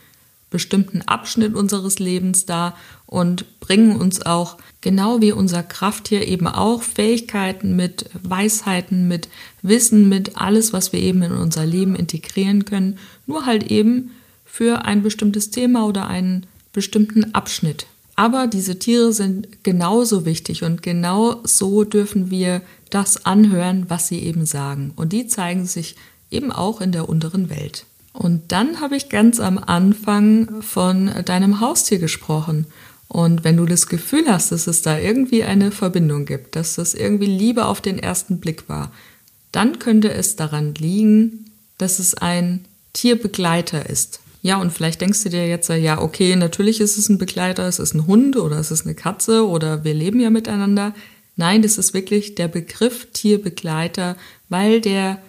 bestimmten 0.50 1.02
Abschnitt 1.02 1.54
unseres 1.54 2.00
Lebens 2.00 2.44
da 2.44 2.76
und 3.06 3.60
bringen 3.60 3.96
uns 3.96 4.26
auch, 4.26 4.58
genau 4.80 5.20
wie 5.20 5.30
unser 5.30 5.62
Krafttier, 5.62 6.26
eben 6.26 6.48
auch 6.48 6.82
Fähigkeiten 6.82 7.76
mit, 7.76 8.10
Weisheiten 8.20 9.06
mit, 9.06 9.28
Wissen 9.62 10.08
mit, 10.08 10.36
alles, 10.36 10.72
was 10.72 10.92
wir 10.92 11.00
eben 11.00 11.22
in 11.22 11.32
unser 11.32 11.64
Leben 11.64 11.94
integrieren 11.94 12.64
können, 12.64 12.98
nur 13.26 13.46
halt 13.46 13.70
eben 13.70 14.10
für 14.44 14.84
ein 14.84 15.02
bestimmtes 15.02 15.50
Thema 15.50 15.86
oder 15.86 16.08
einen 16.08 16.46
bestimmten 16.72 17.34
Abschnitt. 17.34 17.86
Aber 18.16 18.48
diese 18.48 18.78
Tiere 18.78 19.12
sind 19.12 19.62
genauso 19.62 20.26
wichtig 20.26 20.62
und 20.64 20.82
genau 20.82 21.40
so 21.44 21.84
dürfen 21.84 22.30
wir 22.30 22.60
das 22.90 23.24
anhören, 23.24 23.86
was 23.88 24.08
sie 24.08 24.20
eben 24.20 24.46
sagen. 24.46 24.92
Und 24.96 25.12
die 25.12 25.26
zeigen 25.26 25.66
sich 25.66 25.96
eben 26.30 26.52
auch 26.52 26.80
in 26.80 26.92
der 26.92 27.08
unteren 27.08 27.50
Welt. 27.50 27.86
Und 28.12 28.52
dann 28.52 28.80
habe 28.80 28.96
ich 28.96 29.08
ganz 29.08 29.40
am 29.40 29.58
Anfang 29.58 30.62
von 30.62 31.10
deinem 31.24 31.60
Haustier 31.60 31.98
gesprochen. 31.98 32.66
Und 33.08 33.44
wenn 33.44 33.56
du 33.56 33.66
das 33.66 33.86
Gefühl 33.86 34.24
hast, 34.28 34.52
dass 34.52 34.66
es 34.66 34.82
da 34.82 34.98
irgendwie 34.98 35.42
eine 35.42 35.72
Verbindung 35.72 36.26
gibt, 36.26 36.54
dass 36.56 36.76
das 36.76 36.94
irgendwie 36.94 37.26
Liebe 37.26 37.66
auf 37.66 37.80
den 37.80 37.98
ersten 37.98 38.38
Blick 38.40 38.68
war, 38.68 38.92
dann 39.52 39.78
könnte 39.78 40.12
es 40.12 40.36
daran 40.36 40.74
liegen, 40.74 41.50
dass 41.78 41.98
es 41.98 42.14
ein 42.14 42.64
Tierbegleiter 42.92 43.88
ist. 43.88 44.20
Ja, 44.42 44.60
und 44.60 44.72
vielleicht 44.72 45.00
denkst 45.00 45.22
du 45.24 45.28
dir 45.28 45.46
jetzt, 45.48 45.68
ja, 45.68 46.00
okay, 46.00 46.34
natürlich 46.34 46.80
ist 46.80 46.96
es 46.96 47.08
ein 47.08 47.18
Begleiter, 47.18 47.66
es 47.66 47.78
ist 47.78 47.94
ein 47.94 48.06
Hund 48.06 48.36
oder 48.36 48.56
es 48.58 48.70
ist 48.70 48.86
eine 48.86 48.94
Katze 48.94 49.46
oder 49.46 49.84
wir 49.84 49.92
leben 49.92 50.20
ja 50.20 50.30
miteinander. 50.30 50.94
Nein, 51.36 51.62
das 51.62 51.78
ist 51.78 51.94
wirklich 51.94 52.34
der 52.34 52.48
Begriff 52.48 53.08
Tierbegleiter, 53.12 54.16
weil 54.48 54.80
der 54.80 55.22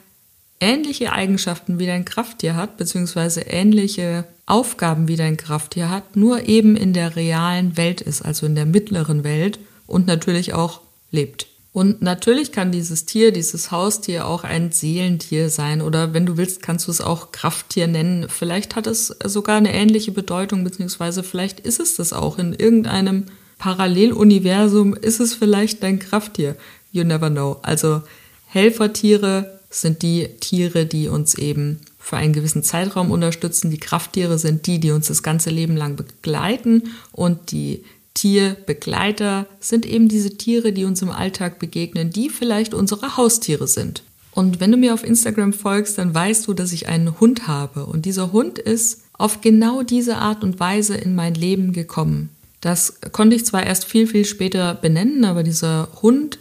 ähnliche 0.60 1.12
Eigenschaften 1.12 1.79
wie 1.79 1.88
dein 1.88 2.05
Krafttier 2.05 2.55
hat, 2.55 2.77
beziehungsweise 2.77 3.41
ähnliche 3.41 4.25
Aufgaben 4.46 5.08
wie 5.08 5.15
dein 5.15 5.38
Krafttier 5.38 5.89
hat, 5.89 6.15
nur 6.15 6.48
eben 6.48 6.75
in 6.75 6.93
der 6.93 7.15
realen 7.15 7.77
Welt 7.77 8.01
ist, 8.01 8.22
also 8.22 8.46
in 8.46 8.55
der 8.55 8.65
mittleren 8.65 9.24
Welt 9.24 9.60
und 9.88 10.08
natürlich 10.08 10.53
auch 10.53 10.81
lebt. 11.10 11.48
Und 11.74 12.01
natürlich 12.01 12.51
kann 12.51 12.72
dieses 12.72 13.05
Tier, 13.05 13.31
dieses 13.31 13.72
Haustier 13.72 14.27
auch 14.27 14.43
ein 14.43 14.72
Seelentier 14.72 15.50
sein 15.50 15.81
oder 15.81 16.13
wenn 16.13 16.25
du 16.25 16.36
willst, 16.36 16.62
kannst 16.62 16.88
du 16.88 16.91
es 16.91 17.00
auch 17.00 17.31
Krafttier 17.31 17.88
nennen. 17.88 18.27
Vielleicht 18.27 18.75
hat 18.75 18.88
es 18.88 19.08
sogar 19.24 19.55
eine 19.55 19.74
ähnliche 19.74 20.12
Bedeutung, 20.12 20.65
beziehungsweise 20.65 21.24
vielleicht 21.24 21.62
ist 21.62 21.79
es 21.79 21.96
das 21.96 22.12
auch. 22.12 22.38
In 22.38 22.53
irgendeinem 22.53 23.27
Paralleluniversum 23.62 24.96
ist 24.96 25.20
es 25.20 25.36
vielleicht 25.36 25.84
dein 25.84 26.00
Krafttier. 26.00 26.56
You 26.91 27.03
never 27.03 27.30
know. 27.30 27.58
Also 27.62 28.01
Helfertiere 28.48 29.60
sind 29.70 30.01
die 30.01 30.30
Tiere, 30.39 30.88
die 30.88 31.08
uns 31.08 31.36
eben 31.36 31.80
für 32.00 32.18
einen 32.18 32.34
gewissen 32.34 32.63
Zeitraum 32.63 33.12
unterstützen. 33.12 33.70
Die 33.70 33.77
Krafttiere 33.77 34.39
sind 34.39 34.65
die, 34.65 34.80
die 34.80 34.89
uns 34.89 35.10
das 35.10 35.22
ganze 35.22 35.51
Leben 35.51 35.77
lang 35.77 35.96
begleiten 35.96 36.89
und 37.12 37.51
die 37.51 37.84
Tierbegleiter 38.15 39.46
sind 39.60 39.86
eben 39.86 40.10
diese 40.10 40.38
Tiere, 40.38 40.74
die 40.74 40.86
uns 40.86 41.03
im 41.03 41.12
Alltag 41.12 41.60
begegnen, 41.60 42.10
die 42.10 42.30
vielleicht 42.32 42.74
unsere 42.74 43.15
Haustiere 43.15 43.68
sind. 43.68 44.01
Und 44.32 44.60
wenn 44.60 44.72
du 44.72 44.77
mir 44.77 44.91
auf 44.91 45.03
Instagram 45.03 45.53
folgst, 45.53 46.00
dann 46.00 46.15
weißt 46.15 46.48
du, 46.48 46.56
dass 46.56 46.74
ich 46.74 46.88
einen 46.88 47.20
Hund 47.20 47.48
habe. 47.48 47.86
Und 47.86 48.06
dieser 48.08 48.32
Hund 48.32 48.58
ist 48.58 49.03
auf 49.13 49.41
genau 49.41 49.84
diese 49.84 50.18
Art 50.18 50.44
und 50.44 50.60
Weise 50.60 50.96
in 50.96 51.13
mein 51.13 51.36
Leben 51.36 51.74
gekommen. 51.74 52.32
Das 52.62 53.00
konnte 53.12 53.36
ich 53.36 53.46
zwar 53.46 53.63
erst 53.63 53.86
viel, 53.86 54.08
viel 54.08 54.24
später 54.24 54.75
benennen, 54.75 55.25
aber 55.25 55.44
dieser 55.44 55.89
Hund 56.01 56.39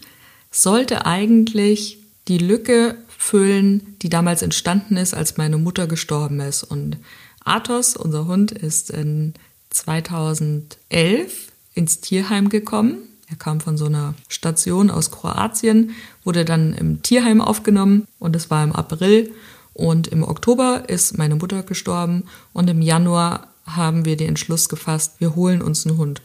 sollte 0.51 1.07
eigentlich 1.07 1.99
die 2.29 2.39
Lücke 2.39 2.97
füllen, 3.09 3.97
die 4.03 4.09
damals 4.09 4.43
entstanden 4.43 4.97
ist, 4.97 5.15
als 5.15 5.37
meine 5.37 5.57
Mutter 5.57 5.87
gestorben 5.87 6.41
ist. 6.41 6.63
Und 6.63 6.99
Athos, 7.45 7.97
unser 7.97 8.27
Hund, 8.27 8.53
ist 8.53 8.91
in 8.91 9.35
2011 9.71 11.49
ins 11.75 12.01
Tierheim 12.01 12.49
gekommen. 12.49 12.99
Er 13.29 13.37
kam 13.37 13.61
von 13.61 13.77
so 13.77 13.87
einer 13.87 14.15
Station 14.29 14.91
aus 14.91 15.11
Kroatien, 15.11 15.93
wurde 16.25 16.45
dann 16.45 16.75
im 16.75 17.03
Tierheim 17.03 17.41
aufgenommen 17.41 18.07
und 18.19 18.35
es 18.37 18.51
war 18.51 18.65
im 18.65 18.73
April. 18.73 19.33
Und 19.73 20.09
im 20.09 20.25
Oktober 20.25 20.85
ist 20.89 21.17
meine 21.17 21.37
Mutter 21.37 21.63
gestorben 21.63 22.25
und 22.53 22.69
im 22.69 22.83
Januar 22.83 23.50
haben 23.77 24.05
wir 24.05 24.17
den 24.17 24.29
Entschluss 24.29 24.69
gefasst, 24.69 25.15
wir 25.19 25.35
holen 25.37 25.63
uns 25.63 25.87
einen 25.87 25.99
Hund. 25.99 26.23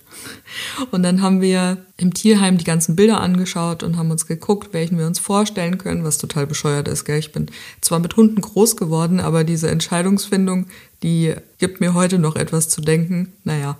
Und 0.91 1.03
dann 1.03 1.21
haben 1.21 1.41
wir 1.41 1.77
im 1.97 2.13
Tierheim 2.13 2.57
die 2.57 2.63
ganzen 2.63 2.95
Bilder 2.95 3.21
angeschaut 3.21 3.83
und 3.83 3.97
haben 3.97 4.11
uns 4.11 4.27
geguckt, 4.27 4.73
welchen 4.73 4.97
wir 4.97 5.07
uns 5.07 5.19
vorstellen 5.19 5.77
können, 5.77 6.03
was 6.03 6.17
total 6.17 6.47
bescheuert 6.47 6.87
ist. 6.87 7.05
Gell? 7.05 7.19
Ich 7.19 7.31
bin 7.31 7.47
zwar 7.81 7.99
mit 7.99 8.15
Hunden 8.15 8.41
groß 8.41 8.77
geworden, 8.77 9.19
aber 9.19 9.43
diese 9.43 9.69
Entscheidungsfindung, 9.69 10.67
die 11.03 11.33
gibt 11.57 11.81
mir 11.81 11.93
heute 11.93 12.19
noch 12.19 12.35
etwas 12.35 12.69
zu 12.69 12.81
denken. 12.81 13.33
Naja, 13.43 13.77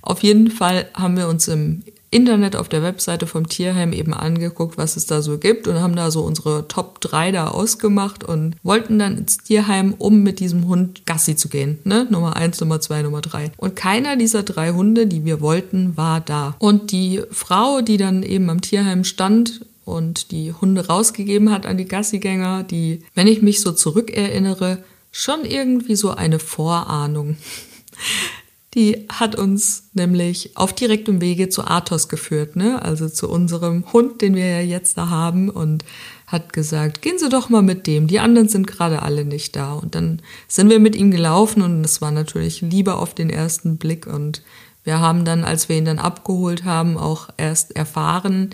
auf 0.00 0.22
jeden 0.22 0.50
Fall 0.50 0.86
haben 0.94 1.16
wir 1.16 1.28
uns 1.28 1.48
im 1.48 1.82
Internet 2.12 2.56
auf 2.56 2.68
der 2.68 2.82
Webseite 2.82 3.26
vom 3.26 3.48
Tierheim 3.48 3.92
eben 3.92 4.14
angeguckt, 4.14 4.78
was 4.78 4.96
es 4.96 5.06
da 5.06 5.22
so 5.22 5.38
gibt 5.38 5.66
und 5.66 5.80
haben 5.80 5.96
da 5.96 6.10
so 6.10 6.22
unsere 6.22 6.68
Top 6.68 7.00
3 7.00 7.32
da 7.32 7.48
ausgemacht 7.48 8.22
und 8.22 8.54
wollten 8.62 8.98
dann 8.98 9.18
ins 9.18 9.38
Tierheim, 9.38 9.94
um 9.98 10.22
mit 10.22 10.38
diesem 10.38 10.68
Hund 10.68 11.06
Gassi 11.06 11.36
zu 11.36 11.48
gehen. 11.48 11.78
Ne? 11.84 12.06
Nummer 12.10 12.36
1, 12.36 12.60
Nummer 12.60 12.80
2, 12.80 13.02
Nummer 13.02 13.22
3. 13.22 13.52
Und 13.56 13.76
keiner 13.76 14.16
dieser 14.16 14.42
drei 14.42 14.72
Hunde, 14.72 15.06
die 15.06 15.24
wir 15.24 15.40
wollten, 15.40 15.96
war 15.96 16.20
da. 16.20 16.54
Und 16.58 16.92
die 16.92 17.22
Frau, 17.30 17.80
die 17.80 17.96
dann 17.96 18.22
eben 18.22 18.50
am 18.50 18.60
Tierheim 18.60 19.04
stand, 19.04 19.62
und 19.84 20.30
die 20.30 20.52
Hunde 20.52 20.86
rausgegeben 20.86 21.50
hat 21.50 21.66
an 21.66 21.76
die 21.76 21.86
Gassigänger, 21.86 22.62
die, 22.62 23.02
wenn 23.14 23.26
ich 23.26 23.42
mich 23.42 23.60
so 23.60 23.72
zurückerinnere, 23.72 24.78
schon 25.10 25.44
irgendwie 25.44 25.96
so 25.96 26.10
eine 26.10 26.38
Vorahnung 26.38 27.36
die 28.74 29.06
hat 29.10 29.34
uns 29.34 29.90
nämlich 29.92 30.56
auf 30.56 30.72
direktem 30.72 31.20
Wege 31.20 31.50
zu 31.50 31.64
Athos 31.64 32.08
geführt, 32.08 32.56
ne? 32.56 32.80
also 32.80 33.08
zu 33.08 33.28
unserem 33.28 33.92
Hund, 33.92 34.22
den 34.22 34.34
wir 34.34 34.48
ja 34.48 34.60
jetzt 34.60 34.96
da 34.96 35.10
haben 35.10 35.50
und 35.50 35.84
hat 36.26 36.54
gesagt, 36.54 37.02
gehen 37.02 37.18
Sie 37.18 37.28
doch 37.28 37.50
mal 37.50 37.60
mit 37.60 37.86
dem, 37.86 38.06
die 38.06 38.18
anderen 38.18 38.48
sind 38.48 38.66
gerade 38.66 39.02
alle 39.02 39.26
nicht 39.26 39.54
da. 39.56 39.74
Und 39.74 39.94
dann 39.94 40.22
sind 40.48 40.70
wir 40.70 40.80
mit 40.80 40.96
ihm 40.96 41.10
gelaufen 41.10 41.60
und 41.60 41.84
es 41.84 42.00
war 42.00 42.10
natürlich 42.10 42.62
Liebe 42.62 42.94
auf 42.94 43.14
den 43.14 43.28
ersten 43.28 43.76
Blick 43.76 44.06
und 44.06 44.42
wir 44.84 45.00
haben 45.00 45.26
dann, 45.26 45.44
als 45.44 45.68
wir 45.68 45.76
ihn 45.76 45.84
dann 45.84 45.98
abgeholt 45.98 46.64
haben, 46.64 46.96
auch 46.96 47.28
erst 47.36 47.76
erfahren, 47.76 48.50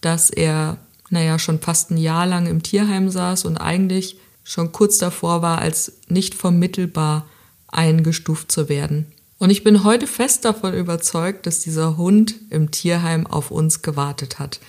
dass 0.00 0.30
er, 0.30 0.78
naja, 1.10 1.38
schon 1.38 1.60
fast 1.60 1.92
ein 1.92 1.96
Jahr 1.96 2.26
lang 2.26 2.46
im 2.46 2.64
Tierheim 2.64 3.08
saß 3.08 3.44
und 3.44 3.56
eigentlich 3.56 4.18
schon 4.42 4.72
kurz 4.72 4.98
davor 4.98 5.42
war, 5.42 5.58
als 5.58 5.92
nicht 6.08 6.34
vermittelbar 6.34 7.26
eingestuft 7.68 8.50
zu 8.50 8.68
werden. 8.68 9.06
Und 9.40 9.48
ich 9.48 9.64
bin 9.64 9.84
heute 9.84 10.06
fest 10.06 10.44
davon 10.44 10.74
überzeugt, 10.74 11.46
dass 11.46 11.60
dieser 11.60 11.96
Hund 11.96 12.34
im 12.50 12.70
Tierheim 12.70 13.26
auf 13.26 13.50
uns 13.50 13.80
gewartet 13.80 14.38
hat. 14.38 14.60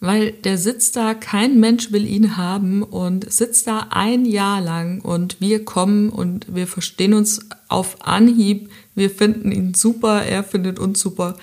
Weil 0.00 0.32
der 0.32 0.56
sitzt 0.56 0.96
da, 0.96 1.12
kein 1.12 1.60
Mensch 1.60 1.92
will 1.92 2.06
ihn 2.06 2.38
haben 2.38 2.82
und 2.82 3.30
sitzt 3.30 3.66
da 3.66 3.88
ein 3.90 4.24
Jahr 4.24 4.62
lang 4.62 5.02
und 5.02 5.42
wir 5.42 5.66
kommen 5.66 6.08
und 6.08 6.54
wir 6.54 6.66
verstehen 6.66 7.12
uns 7.12 7.46
auf 7.68 7.98
Anhieb. 8.00 8.70
Wir 8.94 9.10
finden 9.10 9.52
ihn 9.52 9.74
super, 9.74 10.22
er 10.22 10.42
findet 10.42 10.78
uns 10.78 11.00
super. 11.00 11.36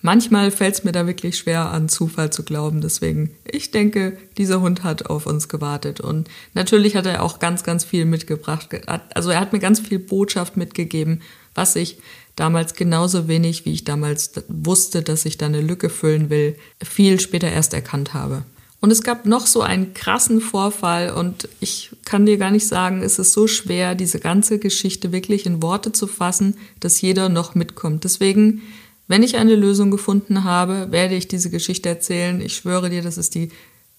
Manchmal 0.00 0.52
fällt 0.52 0.74
es 0.74 0.84
mir 0.84 0.92
da 0.92 1.08
wirklich 1.08 1.36
schwer 1.36 1.70
an 1.72 1.88
Zufall 1.88 2.30
zu 2.30 2.44
glauben. 2.44 2.80
Deswegen, 2.80 3.32
ich 3.50 3.72
denke, 3.72 4.16
dieser 4.36 4.60
Hund 4.60 4.84
hat 4.84 5.06
auf 5.06 5.26
uns 5.26 5.48
gewartet. 5.48 6.00
Und 6.00 6.28
natürlich 6.54 6.94
hat 6.94 7.06
er 7.06 7.24
auch 7.24 7.40
ganz, 7.40 7.64
ganz 7.64 7.82
viel 7.82 8.04
mitgebracht. 8.04 8.68
Also 9.12 9.30
er 9.30 9.40
hat 9.40 9.52
mir 9.52 9.58
ganz 9.58 9.80
viel 9.80 9.98
Botschaft 9.98 10.56
mitgegeben, 10.56 11.22
was 11.56 11.74
ich 11.74 11.98
damals 12.38 12.74
genauso 12.74 13.28
wenig, 13.28 13.64
wie 13.64 13.72
ich 13.72 13.84
damals 13.84 14.32
wusste, 14.48 15.02
dass 15.02 15.24
ich 15.24 15.38
da 15.38 15.46
eine 15.46 15.60
Lücke 15.60 15.90
füllen 15.90 16.30
will, 16.30 16.56
viel 16.82 17.20
später 17.20 17.50
erst 17.50 17.74
erkannt 17.74 18.14
habe. 18.14 18.44
Und 18.80 18.92
es 18.92 19.02
gab 19.02 19.26
noch 19.26 19.46
so 19.46 19.60
einen 19.60 19.92
krassen 19.92 20.40
Vorfall 20.40 21.10
und 21.10 21.48
ich 21.58 21.90
kann 22.04 22.26
dir 22.26 22.36
gar 22.36 22.52
nicht 22.52 22.66
sagen, 22.66 23.02
es 23.02 23.18
ist 23.18 23.32
so 23.32 23.48
schwer, 23.48 23.96
diese 23.96 24.20
ganze 24.20 24.60
Geschichte 24.60 25.10
wirklich 25.10 25.46
in 25.46 25.62
Worte 25.62 25.90
zu 25.90 26.06
fassen, 26.06 26.56
dass 26.78 27.00
jeder 27.00 27.28
noch 27.28 27.56
mitkommt. 27.56 28.04
Deswegen, 28.04 28.62
wenn 29.08 29.24
ich 29.24 29.36
eine 29.36 29.56
Lösung 29.56 29.90
gefunden 29.90 30.44
habe, 30.44 30.92
werde 30.92 31.16
ich 31.16 31.26
diese 31.26 31.50
Geschichte 31.50 31.88
erzählen. 31.88 32.40
Ich 32.40 32.54
schwöre 32.54 32.88
dir, 32.88 33.02
das 33.02 33.18
ist 33.18 33.34
die, 33.34 33.50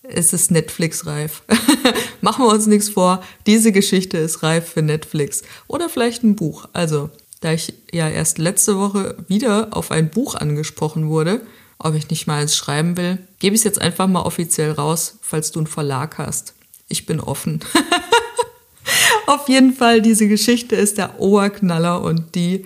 es 0.03 0.31
ist 0.31 0.49
Netflix-reif. 0.49 1.43
Machen 2.21 2.45
wir 2.45 2.53
uns 2.53 2.65
nichts 2.65 2.87
vor, 2.87 3.21
diese 3.47 3.73
Geschichte 3.73 4.17
ist 4.17 4.43
reif 4.43 4.69
für 4.69 4.81
Netflix. 4.81 5.41
Oder 5.67 5.89
vielleicht 5.89 6.23
ein 6.23 6.37
Buch. 6.37 6.69
Also, 6.71 7.09
da 7.41 7.53
ich 7.53 7.73
ja 7.91 8.09
erst 8.09 8.37
letzte 8.37 8.77
Woche 8.77 9.15
wieder 9.27 9.69
auf 9.71 9.91
ein 9.91 10.09
Buch 10.09 10.35
angesprochen 10.35 11.09
wurde, 11.09 11.41
ob 11.77 11.95
ich 11.95 12.09
nicht 12.09 12.27
mal 12.27 12.41
eins 12.41 12.55
schreiben 12.55 12.97
will, 12.97 13.19
gebe 13.39 13.55
ich 13.55 13.61
es 13.61 13.65
jetzt 13.65 13.81
einfach 13.81 14.07
mal 14.07 14.23
offiziell 14.23 14.71
raus, 14.71 15.17
falls 15.21 15.51
du 15.51 15.59
einen 15.59 15.67
Verlag 15.67 16.17
hast. 16.17 16.53
Ich 16.89 17.05
bin 17.05 17.21
offen. 17.21 17.61
Auf 19.27 19.47
jeden 19.47 19.73
Fall, 19.73 20.01
diese 20.01 20.27
Geschichte 20.27 20.75
ist 20.75 20.97
der 20.97 21.19
Oberknaller 21.19 22.01
und 22.01 22.35
die, 22.35 22.65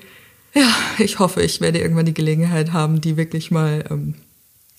ja, 0.54 0.74
ich 0.98 1.20
hoffe, 1.20 1.44
ich 1.44 1.62
werde 1.62 1.80
irgendwann 1.80 2.06
die 2.06 2.14
Gelegenheit 2.14 2.74
haben, 2.74 3.02
die 3.02 3.18
wirklich 3.18 3.52
mal 3.52 3.84
ähm, 3.92 4.16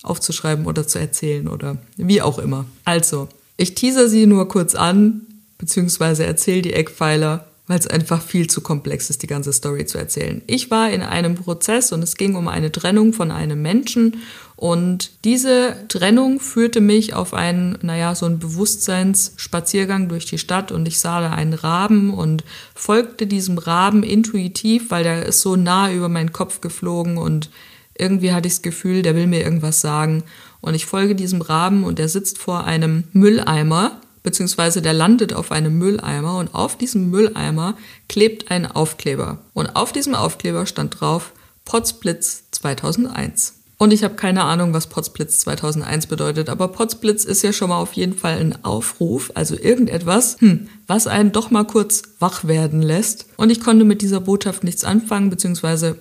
aufzuschreiben 0.03 0.65
oder 0.65 0.87
zu 0.87 0.99
erzählen 0.99 1.47
oder 1.47 1.77
wie 1.95 2.21
auch 2.21 2.39
immer. 2.39 2.65
Also, 2.83 3.29
ich 3.55 3.75
teaser 3.75 4.09
sie 4.09 4.25
nur 4.25 4.47
kurz 4.49 4.75
an, 4.75 5.21
beziehungsweise 5.57 6.25
erzähle 6.25 6.61
die 6.61 6.73
Eckpfeiler 6.73 7.47
weil 7.67 7.79
es 7.79 7.87
einfach 7.87 8.21
viel 8.21 8.47
zu 8.47 8.61
komplex 8.61 9.09
ist, 9.09 9.23
die 9.23 9.27
ganze 9.27 9.51
Story 9.51 9.85
zu 9.85 9.97
erzählen. 9.97 10.41
Ich 10.47 10.69
war 10.69 10.91
in 10.91 11.01
einem 11.01 11.35
Prozess 11.35 11.91
und 11.91 12.03
es 12.03 12.15
ging 12.15 12.35
um 12.35 12.47
eine 12.47 12.71
Trennung 12.71 13.13
von 13.13 13.31
einem 13.31 13.61
Menschen 13.61 14.17
und 14.55 15.11
diese 15.25 15.75
Trennung 15.89 16.39
führte 16.39 16.79
mich 16.79 17.13
auf 17.13 17.33
einen, 17.33 17.77
naja, 17.81 18.15
so 18.15 18.25
einen 18.25 18.39
Bewusstseinsspaziergang 18.39 20.07
durch 20.07 20.25
die 20.25 20.37
Stadt 20.37 20.71
und 20.71 20.87
ich 20.87 20.99
sah 20.99 21.21
da 21.21 21.31
einen 21.31 21.53
Raben 21.53 22.13
und 22.13 22.43
folgte 22.73 23.27
diesem 23.27 23.57
Raben 23.57 24.03
intuitiv, 24.03 24.91
weil 24.91 25.03
der 25.03 25.25
ist 25.25 25.41
so 25.41 25.55
nah 25.55 25.91
über 25.91 26.07
meinen 26.07 26.31
Kopf 26.31 26.61
geflogen 26.61 27.17
und 27.17 27.49
irgendwie 27.97 28.33
hatte 28.33 28.47
ich 28.47 28.55
das 28.55 28.61
Gefühl, 28.61 29.01
der 29.01 29.15
will 29.15 29.27
mir 29.27 29.41
irgendwas 29.41 29.81
sagen. 29.81 30.23
Und 30.61 30.73
ich 30.73 30.85
folge 30.85 31.15
diesem 31.15 31.41
Raben 31.41 31.83
und 31.83 31.99
der 31.99 32.09
sitzt 32.09 32.37
vor 32.37 32.65
einem 32.65 33.05
Mülleimer 33.13 34.01
beziehungsweise 34.25 34.81
der 34.81 34.93
landet 34.93 35.33
auf 35.33 35.51
einem 35.51 35.77
Mülleimer 35.77 36.37
und 36.37 36.53
auf 36.53 36.77
diesem 36.77 37.09
Mülleimer 37.09 37.77
klebt 38.09 38.51
ein 38.51 38.69
Aufkleber. 38.69 39.37
Und 39.53 39.75
auf 39.77 39.93
diesem 39.93 40.15
Aufkleber 40.15 40.65
stand 40.65 40.99
drauf 40.99 41.31
Potzblitz 41.63 42.43
2001. 42.51 43.53
Und 43.77 43.91
ich 43.91 44.03
habe 44.03 44.15
keine 44.15 44.43
Ahnung, 44.43 44.73
was 44.73 44.87
Potzblitz 44.87 45.39
2001 45.41 46.07
bedeutet, 46.07 46.49
aber 46.49 46.69
Potzblitz 46.69 47.25
ist 47.25 47.41
ja 47.41 47.51
schon 47.51 47.69
mal 47.69 47.77
auf 47.77 47.93
jeden 47.93 48.17
Fall 48.17 48.39
ein 48.39 48.63
Aufruf, 48.63 49.31
also 49.35 49.57
irgendetwas, 49.57 50.37
hm, 50.39 50.69
was 50.87 51.07
einen 51.07 51.33
doch 51.33 51.51
mal 51.51 51.65
kurz 51.65 52.03
wach 52.19 52.45
werden 52.45 52.81
lässt. 52.81 53.27
Und 53.35 53.49
ich 53.49 53.59
konnte 53.59 53.83
mit 53.83 54.01
dieser 54.01 54.21
Botschaft 54.21 54.63
nichts 54.63 54.85
anfangen, 54.85 55.29
beziehungsweise 55.29 55.97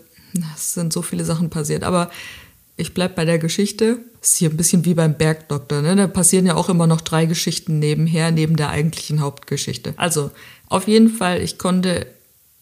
es 0.55 0.75
sind 0.75 0.93
so 0.93 1.03
viele 1.03 1.25
Sachen 1.25 1.51
passiert, 1.51 1.83
aber 1.83 2.11
ich 2.77 2.95
bleib 2.95 3.15
bei 3.15 3.25
der 3.25 3.39
Geschichte. 3.39 3.99
Ist 4.21 4.39
hier 4.39 4.51
ein 4.51 4.57
bisschen 4.57 4.85
wie 4.85 4.95
beim 4.95 5.15
Bergdoktor, 5.15 5.83
ne? 5.83 5.95
Da 5.97 6.07
passieren 6.07 6.47
ja 6.47 6.57
auch 6.57 6.69
immer 6.69 6.87
noch 6.87 7.01
drei 7.01 7.27
Geschichten 7.27 7.79
nebenher, 7.79 8.31
neben 8.31 8.57
der 8.57 8.71
eigentlichen 8.71 9.21
Hauptgeschichte. 9.21 9.95
Also, 9.97 10.31
auf 10.69 10.89
jeden 10.89 11.11
Fall, 11.11 11.41
ich 11.41 11.59
konnte 11.59 12.07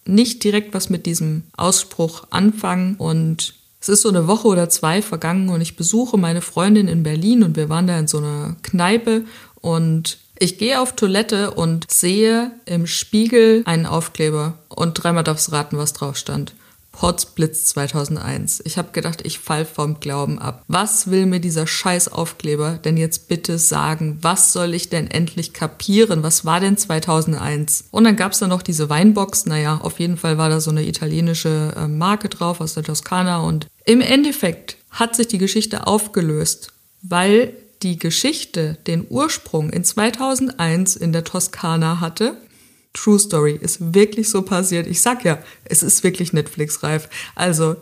nicht 0.05 0.43
direkt 0.45 0.75
was 0.75 0.91
mit 0.91 1.07
diesem 1.07 1.45
Ausspruch 1.57 2.27
anfangen 2.31 2.97
und 2.97 3.55
es 3.81 3.89
ist 3.89 4.03
so 4.03 4.09
eine 4.09 4.27
Woche 4.27 4.49
oder 4.49 4.69
zwei 4.69 5.03
vergangen 5.03 5.49
und 5.49 5.61
ich 5.61 5.77
besuche 5.77 6.17
meine 6.17 6.41
Freundin 6.41 6.89
in 6.89 7.03
Berlin 7.03 7.43
und 7.43 7.57
wir 7.57 7.69
waren 7.69 7.87
da 7.87 7.99
in 7.99 8.09
so 8.09 8.19
einer 8.19 8.57
Kneipe 8.63 9.25
und 9.61 10.19
ich 10.39 10.59
gehe 10.59 10.81
auf 10.81 10.95
Toilette 10.97 11.53
und 11.53 11.91
sehe 11.91 12.53
im 12.65 12.87
Spiegel 12.87 13.63
einen 13.65 13.87
Aufkleber 13.87 14.59
und 14.69 14.95
dreimal 14.95 15.25
darfst 15.25 15.53
raten, 15.53 15.79
was 15.79 15.93
drauf 15.93 16.17
stand. 16.17 16.55
Potsblitz 16.93 17.67
2001. 17.67 18.63
Ich 18.65 18.79
habe 18.79 18.93
gedacht, 18.93 19.23
ich 19.25 19.39
fall 19.39 19.65
vom 19.65 19.99
Glauben 19.99 20.39
ab. 20.39 20.63
Was 20.69 21.11
will 21.11 21.27
mir 21.27 21.41
dieser 21.41 21.67
Scheißaufkleber 21.67 22.79
denn 22.85 22.97
jetzt 22.97 23.29
bitte 23.29 23.59
sagen? 23.59 24.19
Was 24.21 24.53
soll 24.53 24.75
ich 24.75 24.91
denn 24.91 25.11
endlich 25.11 25.53
kapieren? 25.53 26.23
Was 26.23 26.45
war 26.45 26.61
denn 26.61 26.77
2001? 26.77 27.87
Und 27.91 28.05
dann 28.05 28.17
gab's 28.17 28.39
da 28.39 28.47
noch 28.47 28.63
diese 28.63 28.89
Weinbox. 28.89 29.47
Naja, 29.47 29.81
auf 29.83 29.99
jeden 29.99 30.17
Fall 30.17 30.39
war 30.39 30.49
da 30.49 30.61
so 30.61 30.71
eine 30.71 30.87
italienische 30.87 31.75
äh, 31.77 31.89
Marke 31.89 32.29
drauf 32.29 32.61
aus 32.61 32.75
der 32.75 32.85
Toskana. 32.85 33.41
Und 33.41 33.67
im 33.85 34.01
Endeffekt 34.01 34.77
hat 34.91 35.17
sich 35.17 35.29
die 35.29 35.39
Geschichte 35.39 35.87
aufgelöst, 35.87 36.73
weil 37.03 37.55
die 37.83 37.99
Geschichte 37.99 38.79
den 38.87 39.05
Ursprung 39.09 39.71
in 39.71 39.85
2001 39.85 40.97
in 40.97 41.13
der 41.13 41.25
Toskana 41.25 42.01
hatte 42.01 42.37
True 42.93 43.19
Story 43.19 43.59
ist 43.61 43.95
wirklich 43.95 44.29
so 44.29 44.43
passiert. 44.43 44.87
Ich 44.87 45.01
sag 45.01 45.25
ja, 45.25 45.39
es 45.65 45.83
ist 45.83 46.05
wirklich 46.05 46.33
Netflix-reif. 46.33 47.09
Also, 47.35 47.77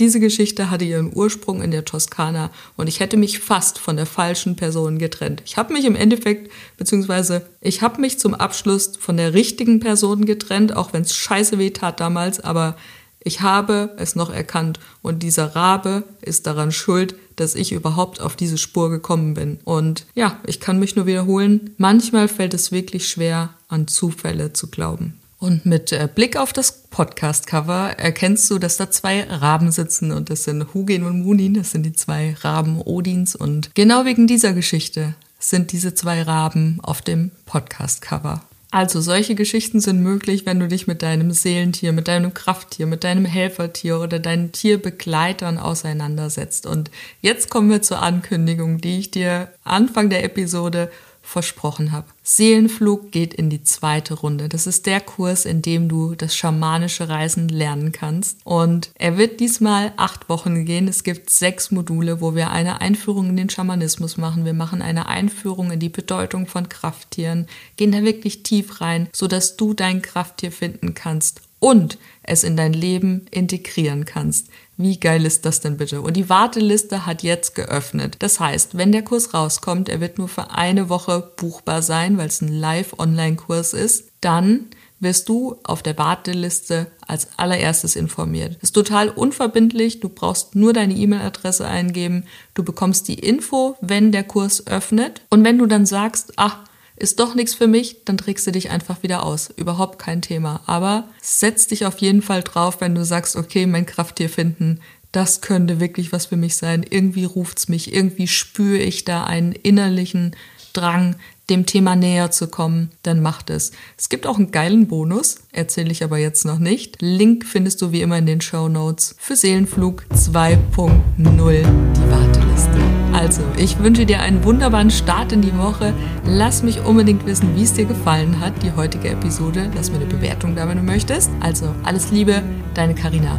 diese 0.00 0.18
Geschichte 0.18 0.70
hatte 0.70 0.86
ihren 0.86 1.14
Ursprung 1.14 1.60
in 1.60 1.70
der 1.70 1.84
Toskana 1.84 2.50
und 2.78 2.86
ich 2.86 3.00
hätte 3.00 3.18
mich 3.18 3.38
fast 3.38 3.78
von 3.78 3.96
der 3.96 4.06
falschen 4.06 4.56
Person 4.56 4.98
getrennt. 4.98 5.42
Ich 5.44 5.58
habe 5.58 5.74
mich 5.74 5.84
im 5.84 5.94
Endeffekt, 5.94 6.50
beziehungsweise 6.78 7.44
ich 7.60 7.82
habe 7.82 8.00
mich 8.00 8.18
zum 8.18 8.34
Abschluss 8.34 8.92
von 8.98 9.18
der 9.18 9.34
richtigen 9.34 9.78
Person 9.78 10.24
getrennt, 10.24 10.74
auch 10.74 10.94
wenn 10.94 11.02
es 11.02 11.14
scheiße 11.14 11.58
weh 11.58 11.68
tat 11.68 12.00
damals, 12.00 12.40
aber 12.40 12.76
ich 13.22 13.42
habe 13.42 13.94
es 13.98 14.16
noch 14.16 14.30
erkannt 14.30 14.80
und 15.02 15.22
dieser 15.22 15.54
Rabe 15.54 16.04
ist 16.22 16.46
daran 16.46 16.72
schuld, 16.72 17.14
dass 17.40 17.54
ich 17.54 17.72
überhaupt 17.72 18.20
auf 18.20 18.36
diese 18.36 18.58
Spur 18.58 18.90
gekommen 18.90 19.34
bin. 19.34 19.58
Und 19.64 20.06
ja, 20.14 20.38
ich 20.46 20.60
kann 20.60 20.78
mich 20.78 20.96
nur 20.96 21.06
wiederholen, 21.06 21.74
manchmal 21.78 22.28
fällt 22.28 22.54
es 22.54 22.70
wirklich 22.70 23.08
schwer, 23.08 23.54
an 23.68 23.88
Zufälle 23.88 24.52
zu 24.52 24.68
glauben. 24.68 25.20
Und 25.38 25.64
mit 25.64 25.90
äh, 25.90 26.06
Blick 26.14 26.36
auf 26.36 26.52
das 26.52 26.82
Podcast-Cover 26.90 27.94
erkennst 27.96 28.50
du, 28.50 28.58
dass 28.58 28.76
da 28.76 28.90
zwei 28.90 29.22
Raben 29.22 29.72
sitzen 29.72 30.12
und 30.12 30.28
das 30.28 30.44
sind 30.44 30.74
Hugin 30.74 31.04
und 31.04 31.22
Munin, 31.22 31.54
das 31.54 31.70
sind 31.70 31.84
die 31.84 31.94
zwei 31.94 32.36
Raben 32.42 32.82
Odins 32.82 33.36
und 33.36 33.74
genau 33.74 34.04
wegen 34.04 34.26
dieser 34.26 34.52
Geschichte 34.52 35.14
sind 35.38 35.72
diese 35.72 35.94
zwei 35.94 36.20
Raben 36.22 36.78
auf 36.82 37.00
dem 37.00 37.30
Podcast-Cover. 37.46 38.42
Also 38.72 39.00
solche 39.00 39.34
Geschichten 39.34 39.80
sind 39.80 40.00
möglich, 40.00 40.46
wenn 40.46 40.60
du 40.60 40.68
dich 40.68 40.86
mit 40.86 41.02
deinem 41.02 41.32
Seelentier, 41.32 41.90
mit 41.92 42.06
deinem 42.06 42.34
Krafttier, 42.34 42.86
mit 42.86 43.02
deinem 43.02 43.24
Helfertier 43.24 44.00
oder 44.00 44.20
deinen 44.20 44.52
Tierbegleitern 44.52 45.58
auseinandersetzt. 45.58 46.66
Und 46.66 46.88
jetzt 47.20 47.50
kommen 47.50 47.68
wir 47.68 47.82
zur 47.82 48.00
Ankündigung, 48.00 48.80
die 48.80 49.00
ich 49.00 49.10
dir 49.10 49.48
Anfang 49.64 50.08
der 50.08 50.22
Episode 50.22 50.88
versprochen 51.30 51.92
habe. 51.92 52.08
Seelenflug 52.22 53.12
geht 53.12 53.34
in 53.34 53.50
die 53.50 53.62
zweite 53.62 54.14
Runde. 54.14 54.48
Das 54.48 54.66
ist 54.66 54.86
der 54.86 55.00
Kurs, 55.00 55.44
in 55.44 55.62
dem 55.62 55.88
du 55.88 56.14
das 56.14 56.34
schamanische 56.34 57.08
Reisen 57.08 57.48
lernen 57.48 57.92
kannst. 57.92 58.38
Und 58.44 58.90
er 58.94 59.16
wird 59.16 59.38
diesmal 59.38 59.92
acht 59.96 60.28
Wochen 60.28 60.64
gehen. 60.64 60.88
Es 60.88 61.04
gibt 61.04 61.30
sechs 61.30 61.70
Module, 61.70 62.20
wo 62.20 62.34
wir 62.34 62.50
eine 62.50 62.80
Einführung 62.80 63.28
in 63.28 63.36
den 63.36 63.50
Schamanismus 63.50 64.16
machen. 64.16 64.44
Wir 64.44 64.54
machen 64.54 64.82
eine 64.82 65.06
Einführung 65.06 65.70
in 65.70 65.78
die 65.78 65.88
Bedeutung 65.88 66.46
von 66.46 66.68
Krafttieren, 66.68 67.46
gehen 67.76 67.92
da 67.92 68.02
wirklich 68.02 68.42
tief 68.42 68.80
rein, 68.80 69.08
sodass 69.12 69.56
du 69.56 69.72
dein 69.72 70.02
Krafttier 70.02 70.50
finden 70.50 70.94
kannst 70.94 71.42
und 71.60 71.98
es 72.22 72.42
in 72.42 72.56
dein 72.56 72.72
Leben 72.72 73.26
integrieren 73.30 74.04
kannst. 74.04 74.48
Wie 74.76 74.98
geil 74.98 75.24
ist 75.26 75.44
das 75.44 75.60
denn 75.60 75.76
bitte? 75.76 76.00
Und 76.00 76.16
die 76.16 76.28
Warteliste 76.28 77.06
hat 77.06 77.22
jetzt 77.22 77.54
geöffnet. 77.54 78.16
Das 78.20 78.40
heißt, 78.40 78.76
wenn 78.76 78.92
der 78.92 79.02
Kurs 79.02 79.34
rauskommt, 79.34 79.88
er 79.88 80.00
wird 80.00 80.18
nur 80.18 80.28
für 80.28 80.50
eine 80.50 80.88
Woche 80.88 81.32
buchbar 81.36 81.82
sein, 81.82 82.16
weil 82.18 82.28
es 82.28 82.40
ein 82.40 82.48
Live-Online-Kurs 82.48 83.74
ist, 83.74 84.08
dann 84.20 84.66
wirst 85.00 85.28
du 85.28 85.56
auf 85.64 85.82
der 85.82 85.98
Warteliste 85.98 86.86
als 87.06 87.28
allererstes 87.38 87.96
informiert. 87.96 88.58
Ist 88.62 88.72
total 88.72 89.08
unverbindlich, 89.08 90.00
du 90.00 90.08
brauchst 90.08 90.54
nur 90.54 90.72
deine 90.72 90.94
E-Mail-Adresse 90.94 91.66
eingeben, 91.66 92.24
du 92.54 92.62
bekommst 92.62 93.08
die 93.08 93.18
Info, 93.18 93.76
wenn 93.80 94.12
der 94.12 94.24
Kurs 94.24 94.66
öffnet 94.66 95.22
und 95.30 95.42
wenn 95.42 95.58
du 95.58 95.66
dann 95.66 95.86
sagst, 95.86 96.34
ach, 96.36 96.58
ist 97.00 97.18
doch 97.18 97.34
nichts 97.34 97.54
für 97.54 97.66
mich, 97.66 98.04
dann 98.04 98.18
trägst 98.18 98.46
du 98.46 98.52
dich 98.52 98.70
einfach 98.70 99.02
wieder 99.02 99.24
aus. 99.24 99.50
Überhaupt 99.56 99.98
kein 99.98 100.22
Thema. 100.22 100.60
Aber 100.66 101.08
setz 101.20 101.66
dich 101.66 101.86
auf 101.86 101.98
jeden 101.98 102.22
Fall 102.22 102.42
drauf, 102.42 102.80
wenn 102.80 102.94
du 102.94 103.04
sagst, 103.04 103.36
okay, 103.36 103.66
mein 103.66 103.86
Krafttier 103.86 104.28
finden, 104.28 104.80
das 105.10 105.40
könnte 105.40 105.80
wirklich 105.80 106.12
was 106.12 106.26
für 106.26 106.36
mich 106.36 106.56
sein. 106.56 106.84
Irgendwie 106.88 107.24
ruft's 107.24 107.68
mich, 107.68 107.92
irgendwie 107.92 108.28
spüre 108.28 108.78
ich 108.78 109.04
da 109.04 109.24
einen 109.24 109.52
innerlichen 109.52 110.36
Drang, 110.72 111.16
dem 111.48 111.66
Thema 111.66 111.96
näher 111.96 112.30
zu 112.30 112.46
kommen, 112.46 112.90
dann 113.02 113.20
macht 113.20 113.50
es. 113.50 113.72
Es 113.98 114.08
gibt 114.08 114.24
auch 114.24 114.38
einen 114.38 114.52
geilen 114.52 114.86
Bonus, 114.86 115.40
erzähle 115.50 115.90
ich 115.90 116.04
aber 116.04 116.18
jetzt 116.18 116.44
noch 116.44 116.60
nicht. 116.60 117.02
Link 117.02 117.44
findest 117.44 117.82
du 117.82 117.90
wie 117.90 118.02
immer 118.02 118.18
in 118.18 118.26
den 118.26 118.40
Show 118.40 118.68
Notes 118.68 119.16
für 119.18 119.34
Seelenflug 119.34 120.04
2.0 120.12 121.16
die 121.18 122.10
Warteliste. 122.10 122.99
Also, 123.20 123.42
ich 123.58 123.78
wünsche 123.78 124.06
dir 124.06 124.20
einen 124.20 124.44
wunderbaren 124.44 124.90
Start 124.90 125.32
in 125.32 125.42
die 125.42 125.54
Woche. 125.58 125.92
Lass 126.24 126.62
mich 126.62 126.80
unbedingt 126.80 127.26
wissen, 127.26 127.54
wie 127.54 127.64
es 127.64 127.74
dir 127.74 127.84
gefallen 127.84 128.40
hat, 128.40 128.54
die 128.62 128.72
heutige 128.72 129.10
Episode. 129.10 129.70
Lass 129.74 129.90
mir 129.90 129.98
eine 129.98 130.06
Bewertung 130.06 130.56
da, 130.56 130.66
wenn 130.66 130.78
du 130.78 130.82
möchtest. 130.82 131.30
Also, 131.38 131.66
alles 131.82 132.10
Liebe, 132.10 132.42
deine 132.72 132.94
Karina. 132.94 133.38